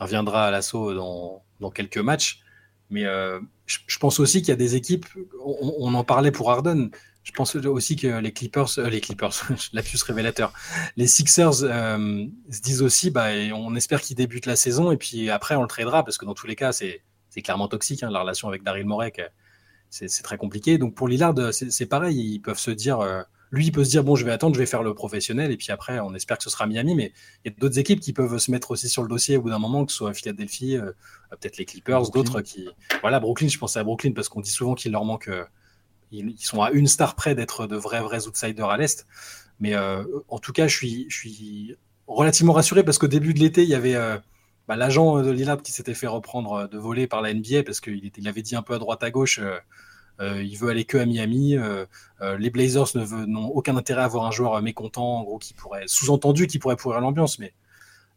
reviendra 0.00 0.46
à 0.46 0.50
l'assaut 0.50 0.94
dans, 0.94 1.44
dans 1.60 1.70
quelques 1.70 1.98
matchs. 1.98 2.42
Mais 2.90 3.04
euh, 3.04 3.38
je, 3.66 3.98
pense 3.98 4.18
aussi 4.18 4.40
qu'il 4.40 4.48
y 4.48 4.52
a 4.52 4.56
des 4.56 4.74
équipes, 4.74 5.06
on, 5.44 5.94
en 5.94 6.02
parlait 6.02 6.32
pour 6.32 6.50
Harden, 6.50 6.90
je 7.22 7.30
pense 7.30 7.54
aussi 7.54 7.94
que 7.94 8.18
les 8.18 8.32
Clippers, 8.32 8.78
euh, 8.78 8.90
les 8.90 9.00
Clippers, 9.00 9.32
la 9.72 9.82
plus 9.82 10.02
révélateur, 10.02 10.52
les 10.96 11.06
Sixers 11.06 11.62
euh, 11.62 12.26
se 12.50 12.60
disent 12.60 12.82
aussi, 12.82 13.10
bah, 13.10 13.28
on 13.54 13.76
espère 13.76 14.00
qu'ils 14.00 14.16
débutent 14.16 14.46
la 14.46 14.56
saison 14.56 14.90
et 14.90 14.96
puis 14.96 15.30
après 15.30 15.54
on 15.54 15.62
le 15.62 15.68
tradera 15.68 16.04
parce 16.04 16.18
que 16.18 16.24
dans 16.24 16.34
tous 16.34 16.48
les 16.48 16.56
cas 16.56 16.72
c'est 16.72 17.02
clairement 17.44 17.68
toxique 17.68 18.02
hein, 18.02 18.10
la 18.10 18.20
relation 18.20 18.48
avec 18.48 18.64
Daryl 18.64 18.86
Morey, 18.86 19.12
c'est 19.88 20.08
très 20.24 20.36
compliqué. 20.36 20.76
Donc 20.76 20.96
pour 20.96 21.06
Lillard 21.06 21.34
c'est 21.52 21.86
pareil, 21.86 22.18
ils 22.18 22.40
peuvent 22.40 22.58
se 22.58 22.72
dire 22.72 22.98
lui, 23.50 23.66
il 23.66 23.72
peut 23.72 23.84
se 23.84 23.90
dire 23.90 24.04
bon, 24.04 24.16
je 24.16 24.24
vais 24.24 24.30
attendre, 24.30 24.54
je 24.54 24.60
vais 24.60 24.66
faire 24.66 24.82
le 24.82 24.94
professionnel, 24.94 25.50
et 25.50 25.56
puis 25.56 25.70
après, 25.70 25.98
on 26.00 26.14
espère 26.14 26.38
que 26.38 26.44
ce 26.44 26.50
sera 26.50 26.66
Miami. 26.66 26.94
Mais 26.94 27.12
il 27.44 27.50
y 27.50 27.54
a 27.54 27.58
d'autres 27.58 27.78
équipes 27.78 28.00
qui 28.00 28.12
peuvent 28.12 28.38
se 28.38 28.50
mettre 28.50 28.70
aussi 28.70 28.88
sur 28.88 29.02
le 29.02 29.08
dossier 29.08 29.36
au 29.36 29.42
bout 29.42 29.50
d'un 29.50 29.58
moment, 29.58 29.84
que 29.84 29.92
ce 29.92 29.98
soit 29.98 30.14
Philadelphie, 30.14 30.76
euh, 30.76 30.92
peut-être 31.30 31.58
les 31.58 31.64
Clippers, 31.64 32.10
d'autres 32.10 32.40
qui. 32.42 32.68
Voilà, 33.00 33.20
Brooklyn, 33.20 33.48
je 33.48 33.58
pensais 33.58 33.78
à 33.78 33.84
Brooklyn 33.84 34.12
parce 34.12 34.28
qu'on 34.28 34.40
dit 34.40 34.50
souvent 34.50 34.74
qu'il 34.74 34.92
leur 34.92 35.04
manque. 35.04 35.28
Euh, 35.28 35.44
ils, 36.12 36.36
sont 36.38 36.62
à 36.62 36.70
une 36.70 36.88
star 36.88 37.14
près 37.14 37.34
d'être 37.34 37.66
de 37.66 37.76
vrais, 37.76 38.00
vrais 38.00 38.26
outsiders 38.26 38.68
à 38.68 38.76
l'Est. 38.76 39.06
Mais 39.60 39.74
euh, 39.74 40.02
en 40.28 40.38
tout 40.38 40.52
cas, 40.52 40.66
je 40.66 40.76
suis, 40.76 41.06
je 41.08 41.16
suis 41.16 41.76
relativement 42.06 42.52
rassuré 42.52 42.82
parce 42.82 42.98
qu'au 42.98 43.06
début 43.06 43.34
de 43.34 43.40
l'été, 43.40 43.62
il 43.62 43.68
y 43.68 43.74
avait. 43.74 43.96
Bah, 44.70 44.76
l'agent 44.76 45.20
de 45.20 45.32
Lillard 45.32 45.60
qui 45.62 45.72
s'était 45.72 45.94
fait 45.94 46.06
reprendre 46.06 46.68
de 46.68 46.78
voler 46.78 47.08
par 47.08 47.22
la 47.22 47.34
NBA 47.34 47.64
parce 47.64 47.80
qu'il 47.80 48.08
il 48.16 48.28
avait 48.28 48.42
dit 48.42 48.54
un 48.54 48.62
peu 48.62 48.74
à 48.74 48.78
droite 48.78 49.02
à 49.02 49.10
gauche 49.10 49.40
euh, 49.40 49.58
il 50.20 50.56
veut 50.56 50.68
aller 50.68 50.84
que 50.84 50.98
à 50.98 51.06
Miami. 51.06 51.56
Euh, 51.56 51.86
euh, 52.20 52.36
les 52.36 52.50
Blazers 52.50 52.88
n'ont 53.26 53.48
aucun 53.48 53.76
intérêt 53.76 54.02
à 54.02 54.04
avoir 54.04 54.26
un 54.26 54.30
joueur 54.30 54.60
mécontent, 54.62 55.18
en 55.20 55.22
gros, 55.24 55.38
qui 55.38 55.54
pourrait, 55.54 55.84
sous-entendu, 55.86 56.46
qui 56.46 56.58
pourrait 56.58 56.76
pourrir 56.76 57.00
l'ambiance. 57.00 57.38
Mais 57.38 57.54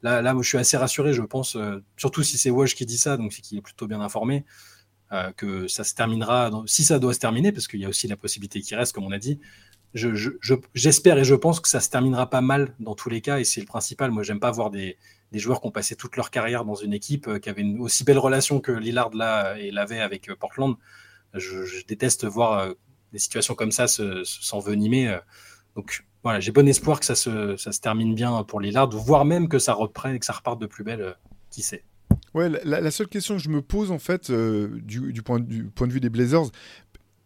là, 0.02 0.22
là, 0.22 0.36
je 0.40 0.48
suis 0.48 0.58
assez 0.58 0.78
rassuré, 0.78 1.14
je 1.14 1.22
pense, 1.22 1.58
surtout 1.98 2.24
si 2.24 2.38
c'est 2.38 2.50
Woj 2.50 2.76
qui 2.76 2.86
dit 2.86 2.98
ça, 2.98 3.18
donc 3.18 3.32
c'est 3.34 3.42
qu'il 3.42 3.58
est 3.58 3.62
plutôt 3.62 3.88
bien 3.88 4.02
informé. 4.02 4.44
que 5.38 5.68
ça 5.68 5.84
se 5.84 5.94
terminera, 5.94 6.52
si 6.66 6.84
ça 6.84 7.00
doit 7.00 7.14
se 7.14 7.20
terminer, 7.20 7.52
parce 7.52 7.68
qu'il 7.68 7.80
y 7.80 7.86
a 7.86 7.90
aussi 7.90 8.08
la 8.08 8.18
possibilité 8.18 8.62
qui 8.62 8.76
reste, 8.76 8.94
comme 8.94 9.06
on 9.06 9.12
a 9.12 9.20
dit, 9.20 9.40
j'espère 9.94 11.20
et 11.20 11.24
je 11.24 11.36
pense 11.36 11.60
que 11.60 11.70
ça 11.70 11.80
se 11.80 11.90
terminera 11.90 12.30
pas 12.30 12.42
mal 12.42 12.74
dans 12.80 12.96
tous 12.96 13.10
les 13.10 13.22
cas, 13.22 13.40
et 13.40 13.44
c'est 13.44 13.62
le 13.62 13.68
principal. 13.68 14.12
Moi, 14.12 14.24
j'aime 14.24 14.40
pas 14.40 14.52
voir 14.52 14.72
des, 14.72 14.98
joueurs 15.34 15.62
qui 15.62 15.68
ont 15.68 15.72
passé 15.72 15.96
toute 15.96 16.18
leur 16.18 16.32
carrière 16.32 16.66
dans 16.66 16.76
une 16.76 16.94
équipe, 16.94 17.40
qui 17.40 17.50
avait 17.50 17.62
une 17.62 17.80
aussi 17.80 18.04
belle 18.04 18.20
relation 18.20 18.60
que 18.60 18.72
Lillard 18.72 19.12
là 19.14 19.56
et 19.58 19.72
l'avait 19.72 20.02
avec 20.02 20.34
Portland. 20.34 20.76
Je, 21.34 21.86
déteste 21.88 22.26
voir 22.26 22.60
euh, 22.60 22.74
des 23.12 23.20
situations 23.20 23.56
comme 23.56 23.72
ça 23.72 23.88
s'envenimer. 23.88 25.08
Euh. 25.08 25.20
donc 25.76 26.06
voilà, 26.24 26.40
j'ai 26.40 26.52
bon 26.52 26.68
espoir 26.68 27.00
que 27.00 27.06
ça 27.06 27.16
se, 27.16 27.58
ça 27.58 27.72
se 27.72 27.82
termine 27.82 28.16
bien 28.16 28.44
pour 28.44 28.62
Lillard, 28.62 28.90
voire 28.90 29.26
même 29.26 29.50
que 29.50 29.60
ça 29.60 29.74
reprenne, 29.74 30.20
que 30.20 30.26
ça 30.26 30.34
reparte 30.34 30.60
de 30.60 30.68
plus 30.68 30.84
belle. 30.84 31.02
Euh, 31.02 31.14
qui 31.50 31.62
sait 31.62 31.84
Ouais, 32.34 32.50
la, 32.64 32.90
seule 32.90 33.08
question 33.08 33.38
que 33.38 33.44
je 33.44 33.50
me 33.50 33.62
pose 33.62 33.92
en 33.92 34.00
fait 34.00 34.32
du, 34.32 35.22
point, 35.22 35.40
du, 35.40 35.66
point, 35.66 35.86
de 35.86 35.94
vue 35.94 36.00
des 36.00 36.10
Blazers, 36.10 36.46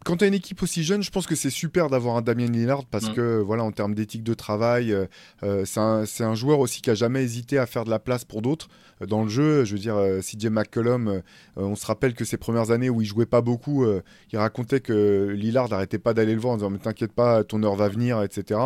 quand 0.07 0.15
tu 0.15 0.23
as 0.23 0.27
une 0.27 0.33
équipe 0.33 0.63
aussi 0.63 0.85
jeune, 0.85 1.03
je 1.03 1.11
pense 1.11 1.27
que 1.27 1.35
c'est 1.35 1.49
super 1.49 1.89
d'avoir 1.89 2.15
un 2.15 2.21
Damien 2.21 2.45
Lillard 2.45 2.85
parce 2.85 3.09
mm. 3.09 3.13
que, 3.13 3.41
voilà, 3.41 3.65
en 3.65 3.73
termes 3.73 3.93
d'éthique 3.93 4.23
de 4.23 4.33
travail, 4.33 4.93
euh, 4.93 5.05
euh, 5.43 5.65
c'est 5.65 6.23
un, 6.23 6.33
joueur 6.33 6.59
aussi 6.59 6.81
qui 6.81 6.89
a 6.89 6.95
jamais 6.95 7.21
hésité 7.23 7.57
à 7.57 7.65
faire 7.65 7.83
de 7.83 7.89
la 7.89 7.99
place 7.99 8.23
pour 8.23 8.41
d'autres 8.41 8.69
euh, 9.01 9.05
dans 9.05 9.23
le 9.23 9.27
jeu. 9.27 9.65
Je 9.65 9.73
veux 9.73 9.79
dire, 9.79 9.97
CJ 10.21 10.45
McCollum, 10.45 11.21
on 11.57 11.75
se 11.75 11.85
rappelle 11.85 12.13
que 12.13 12.23
ces 12.23 12.37
premières 12.37 12.71
années 12.71 12.89
où 12.89 13.01
il 13.01 13.05
jouait 13.05 13.25
pas 13.25 13.41
beaucoup, 13.41 13.85
il 14.31 14.37
racontait 14.37 14.79
que 14.79 15.27
Lillard 15.35 15.67
n'arrêtait 15.67 15.99
pas 15.99 16.13
d'aller 16.13 16.33
le 16.33 16.39
voir 16.39 16.53
en 16.53 16.57
disant 16.57 16.69
Mais 16.69 16.79
t'inquiète 16.79 17.11
pas, 17.11 17.43
ton 17.43 17.61
heure 17.63 17.75
va 17.75 17.89
venir, 17.89 18.23
etc. 18.23 18.61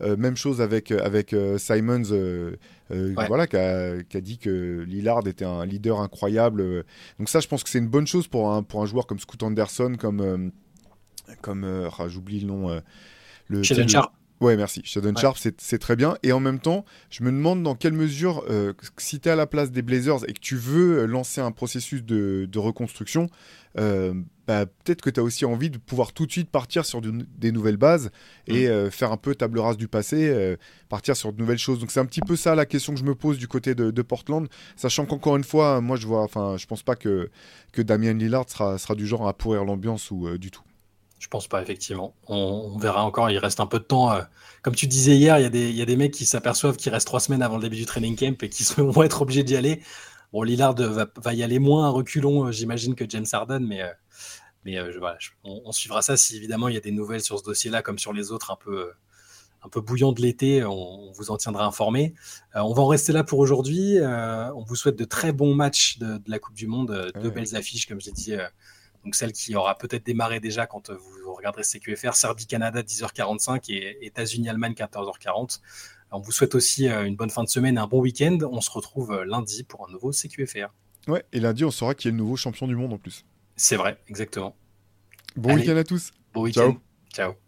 même 0.00 0.36
chose 0.36 0.62
avec, 0.62 0.92
avec 0.92 1.36
Simons. 1.58 2.56
voilà, 3.28 3.46
qui 3.46 3.56
a, 3.56 4.20
dit 4.22 4.38
que 4.38 4.82
Lillard 4.88 5.26
était 5.26 5.44
un 5.44 5.66
leader 5.66 6.00
incroyable. 6.00 6.84
Donc 7.18 7.28
ça, 7.28 7.40
je 7.40 7.48
pense 7.48 7.62
que 7.62 7.68
c'est 7.68 7.80
une 7.80 7.88
bonne 7.88 8.06
chose 8.06 8.28
pour 8.28 8.50
un, 8.50 8.62
pour 8.62 8.82
un 8.82 8.86
joueur 8.86 9.06
comme 9.06 9.18
Scoot 9.18 9.42
Anderson, 9.42 9.96
comme, 9.98 10.52
comme 11.40 11.64
euh, 11.64 11.88
ah, 11.98 12.08
j'oublie 12.08 12.40
le 12.40 12.46
nom. 12.46 12.70
Euh, 12.70 12.80
le, 13.48 13.62
Sheldon 13.62 13.88
Sharp. 13.88 14.12
Ouais, 14.40 14.56
merci. 14.56 14.82
Sheldon 14.84 15.14
Sharp, 15.16 15.38
c'est 15.38 15.78
très 15.78 15.96
bien. 15.96 16.18
Et 16.22 16.30
en 16.32 16.40
même 16.40 16.58
temps, 16.58 16.84
je 17.08 17.24
me 17.24 17.30
demande 17.30 17.62
dans 17.62 17.74
quelle 17.74 17.94
mesure, 17.94 18.44
euh, 18.50 18.74
si 18.98 19.18
tu 19.18 19.28
es 19.28 19.32
à 19.32 19.36
la 19.36 19.46
place 19.46 19.70
des 19.70 19.80
Blazers 19.80 20.28
et 20.28 20.34
que 20.34 20.40
tu 20.40 20.56
veux 20.56 21.06
lancer 21.06 21.40
un 21.40 21.52
processus 21.52 22.04
de, 22.04 22.58
reconstruction, 22.58 23.30
bah, 23.74 24.66
peut-être 24.66 25.00
que 25.00 25.08
tu 25.08 25.20
as 25.20 25.22
aussi 25.22 25.46
envie 25.46 25.70
de 25.70 25.78
pouvoir 25.78 26.12
tout 26.12 26.26
de 26.26 26.32
suite 26.32 26.50
partir 26.50 26.84
sur 26.84 27.00
des 27.00 27.50
nouvelles 27.50 27.78
bases 27.78 28.10
et 28.46 28.68
mm. 28.68 28.90
faire 28.90 29.10
un 29.10 29.16
peu 29.16 29.34
table 29.34 29.58
rase 29.58 29.78
du 29.78 29.88
passé, 29.88 30.56
partir 30.90 31.16
sur 31.16 31.32
de 31.32 31.38
nouvelles 31.38 31.56
choses. 31.56 31.78
Donc 31.78 31.90
c'est 31.90 32.00
un 32.00 32.06
petit 32.06 32.20
peu 32.20 32.36
ça 32.36 32.54
la 32.54 32.66
question 32.66 32.92
que 32.92 32.98
je 33.00 33.04
me 33.04 33.14
pose 33.14 33.38
du 33.38 33.48
côté 33.48 33.74
de, 33.74 34.02
Portland, 34.02 34.48
sachant 34.76 35.06
qu'encore 35.06 35.38
une 35.38 35.44
fois, 35.44 35.80
moi 35.80 35.96
je 35.96 36.06
vois, 36.06 36.22
enfin, 36.22 36.56
je 36.58 36.66
pense 36.66 36.82
pas 36.82 36.94
que, 36.94 37.30
que 37.72 37.80
Damien 37.80 38.12
Lillard 38.12 38.50
sera, 38.50 38.76
sera 38.76 38.94
du 38.94 39.06
genre 39.06 39.26
à 39.26 39.32
pourrir 39.32 39.64
l'ambiance 39.64 40.10
ou 40.10 40.36
du 40.36 40.50
tout. 40.50 40.62
Je 41.18 41.28
pense 41.28 41.48
pas, 41.48 41.62
effectivement. 41.62 42.14
On, 42.28 42.76
verra 42.78 43.02
encore, 43.04 43.30
il 43.30 43.38
reste 43.38 43.60
un 43.60 43.66
peu 43.66 43.78
de 43.78 43.84
temps. 43.84 44.12
Euh, 44.12 44.22
comme 44.62 44.74
tu 44.74 44.86
disais 44.86 45.16
hier, 45.16 45.38
il 45.38 45.42
y, 45.42 45.46
a 45.46 45.50
des, 45.50 45.70
y 45.70 45.82
a 45.82 45.86
des 45.86 45.96
mecs 45.96 46.12
qui 46.12 46.26
s'aperçoivent 46.26 46.76
qu'il 46.76 46.92
reste 46.92 47.06
trois 47.06 47.20
semaines 47.20 47.42
avant 47.42 47.56
le 47.56 47.62
début 47.62 47.76
du 47.76 47.86
training 47.86 48.16
camp 48.16 48.42
et 48.42 48.48
qui 48.50 48.64
vont 48.76 49.02
être 49.02 49.22
obligés 49.22 49.42
d'y 49.42 49.56
aller. 49.56 49.82
Bon, 50.32 50.42
Lillard 50.42 50.74
va, 50.74 51.06
va, 51.16 51.34
y 51.34 51.42
aller 51.42 51.58
moins 51.58 51.86
à 51.86 51.90
reculons, 51.90 52.46
euh, 52.46 52.52
j'imagine, 52.52 52.94
que 52.94 53.08
James 53.08 53.26
Harden, 53.32 53.60
mais, 53.60 53.82
euh, 53.82 53.92
mais 54.64 54.78
voilà, 54.98 55.16
on, 55.44 55.72
suivra 55.72 56.02
ça 56.02 56.16
si 56.16 56.36
évidemment 56.36 56.68
il 56.68 56.74
y 56.74 56.76
a 56.76 56.80
des 56.80 56.90
nouvelles 56.90 57.22
sur 57.22 57.38
ce 57.38 57.44
dossier-là, 57.44 57.82
comme 57.82 57.98
sur 57.98 58.12
les 58.12 58.32
autres 58.32 58.50
un 58.50 58.56
peu, 58.56 58.90
un 59.62 59.68
peu 59.68 59.80
bouillants 59.80 60.12
de 60.12 60.20
l'été, 60.20 60.64
on, 60.64 61.12
vous 61.12 61.30
en 61.30 61.36
tiendra 61.36 61.64
informé. 61.64 62.14
on 62.56 62.74
va 62.74 62.82
en 62.82 62.88
rester 62.88 63.12
là 63.12 63.22
pour 63.22 63.38
aujourd'hui. 63.38 63.98
on 64.02 64.64
vous 64.64 64.74
souhaite 64.74 64.96
de 64.96 65.04
très 65.04 65.32
bons 65.32 65.54
matchs 65.54 65.98
de, 65.98 66.20
la 66.26 66.40
Coupe 66.40 66.56
du 66.56 66.66
Monde, 66.66 67.12
de 67.14 67.30
belles 67.30 67.54
affiches, 67.54 67.86
comme 67.86 68.00
j'ai 68.00 68.10
dit 68.10 68.34
donc 69.06 69.14
celle 69.14 69.32
qui 69.32 69.54
aura 69.54 69.78
peut-être 69.78 70.04
démarré 70.04 70.40
déjà 70.40 70.66
quand 70.66 70.90
vous 70.90 71.32
regarderez 71.32 71.62
CQFR, 71.62 72.14
Serbie-Canada 72.14 72.82
10h45 72.82 73.72
et 73.72 74.04
États-Unis-Allemagne 74.04 74.72
14h40. 74.72 75.60
On 76.10 76.18
vous 76.18 76.32
souhaite 76.32 76.56
aussi 76.56 76.88
euh, 76.88 77.04
une 77.04 77.14
bonne 77.14 77.30
fin 77.30 77.44
de 77.44 77.48
semaine, 77.48 77.78
un 77.78 77.86
bon 77.86 78.00
week-end. 78.00 78.38
On 78.50 78.60
se 78.60 78.70
retrouve 78.70 79.12
euh, 79.12 79.24
lundi 79.24 79.62
pour 79.62 79.88
un 79.88 79.92
nouveau 79.92 80.10
CQFR. 80.10 80.72
Ouais, 81.06 81.24
et 81.32 81.38
lundi, 81.38 81.64
on 81.64 81.70
saura 81.70 81.94
qui 81.94 82.08
est 82.08 82.10
le 82.10 82.16
nouveau 82.16 82.34
champion 82.34 82.66
du 82.66 82.74
monde 82.74 82.92
en 82.92 82.98
plus. 82.98 83.24
C'est 83.54 83.76
vrai, 83.76 83.96
exactement. 84.08 84.56
Bon 85.36 85.54
week-end 85.54 85.76
à 85.76 85.84
tous. 85.84 86.10
Bon 86.34 86.42
week-end. 86.42 86.72
Ciao. 87.12 87.32
Ciao. 87.32 87.45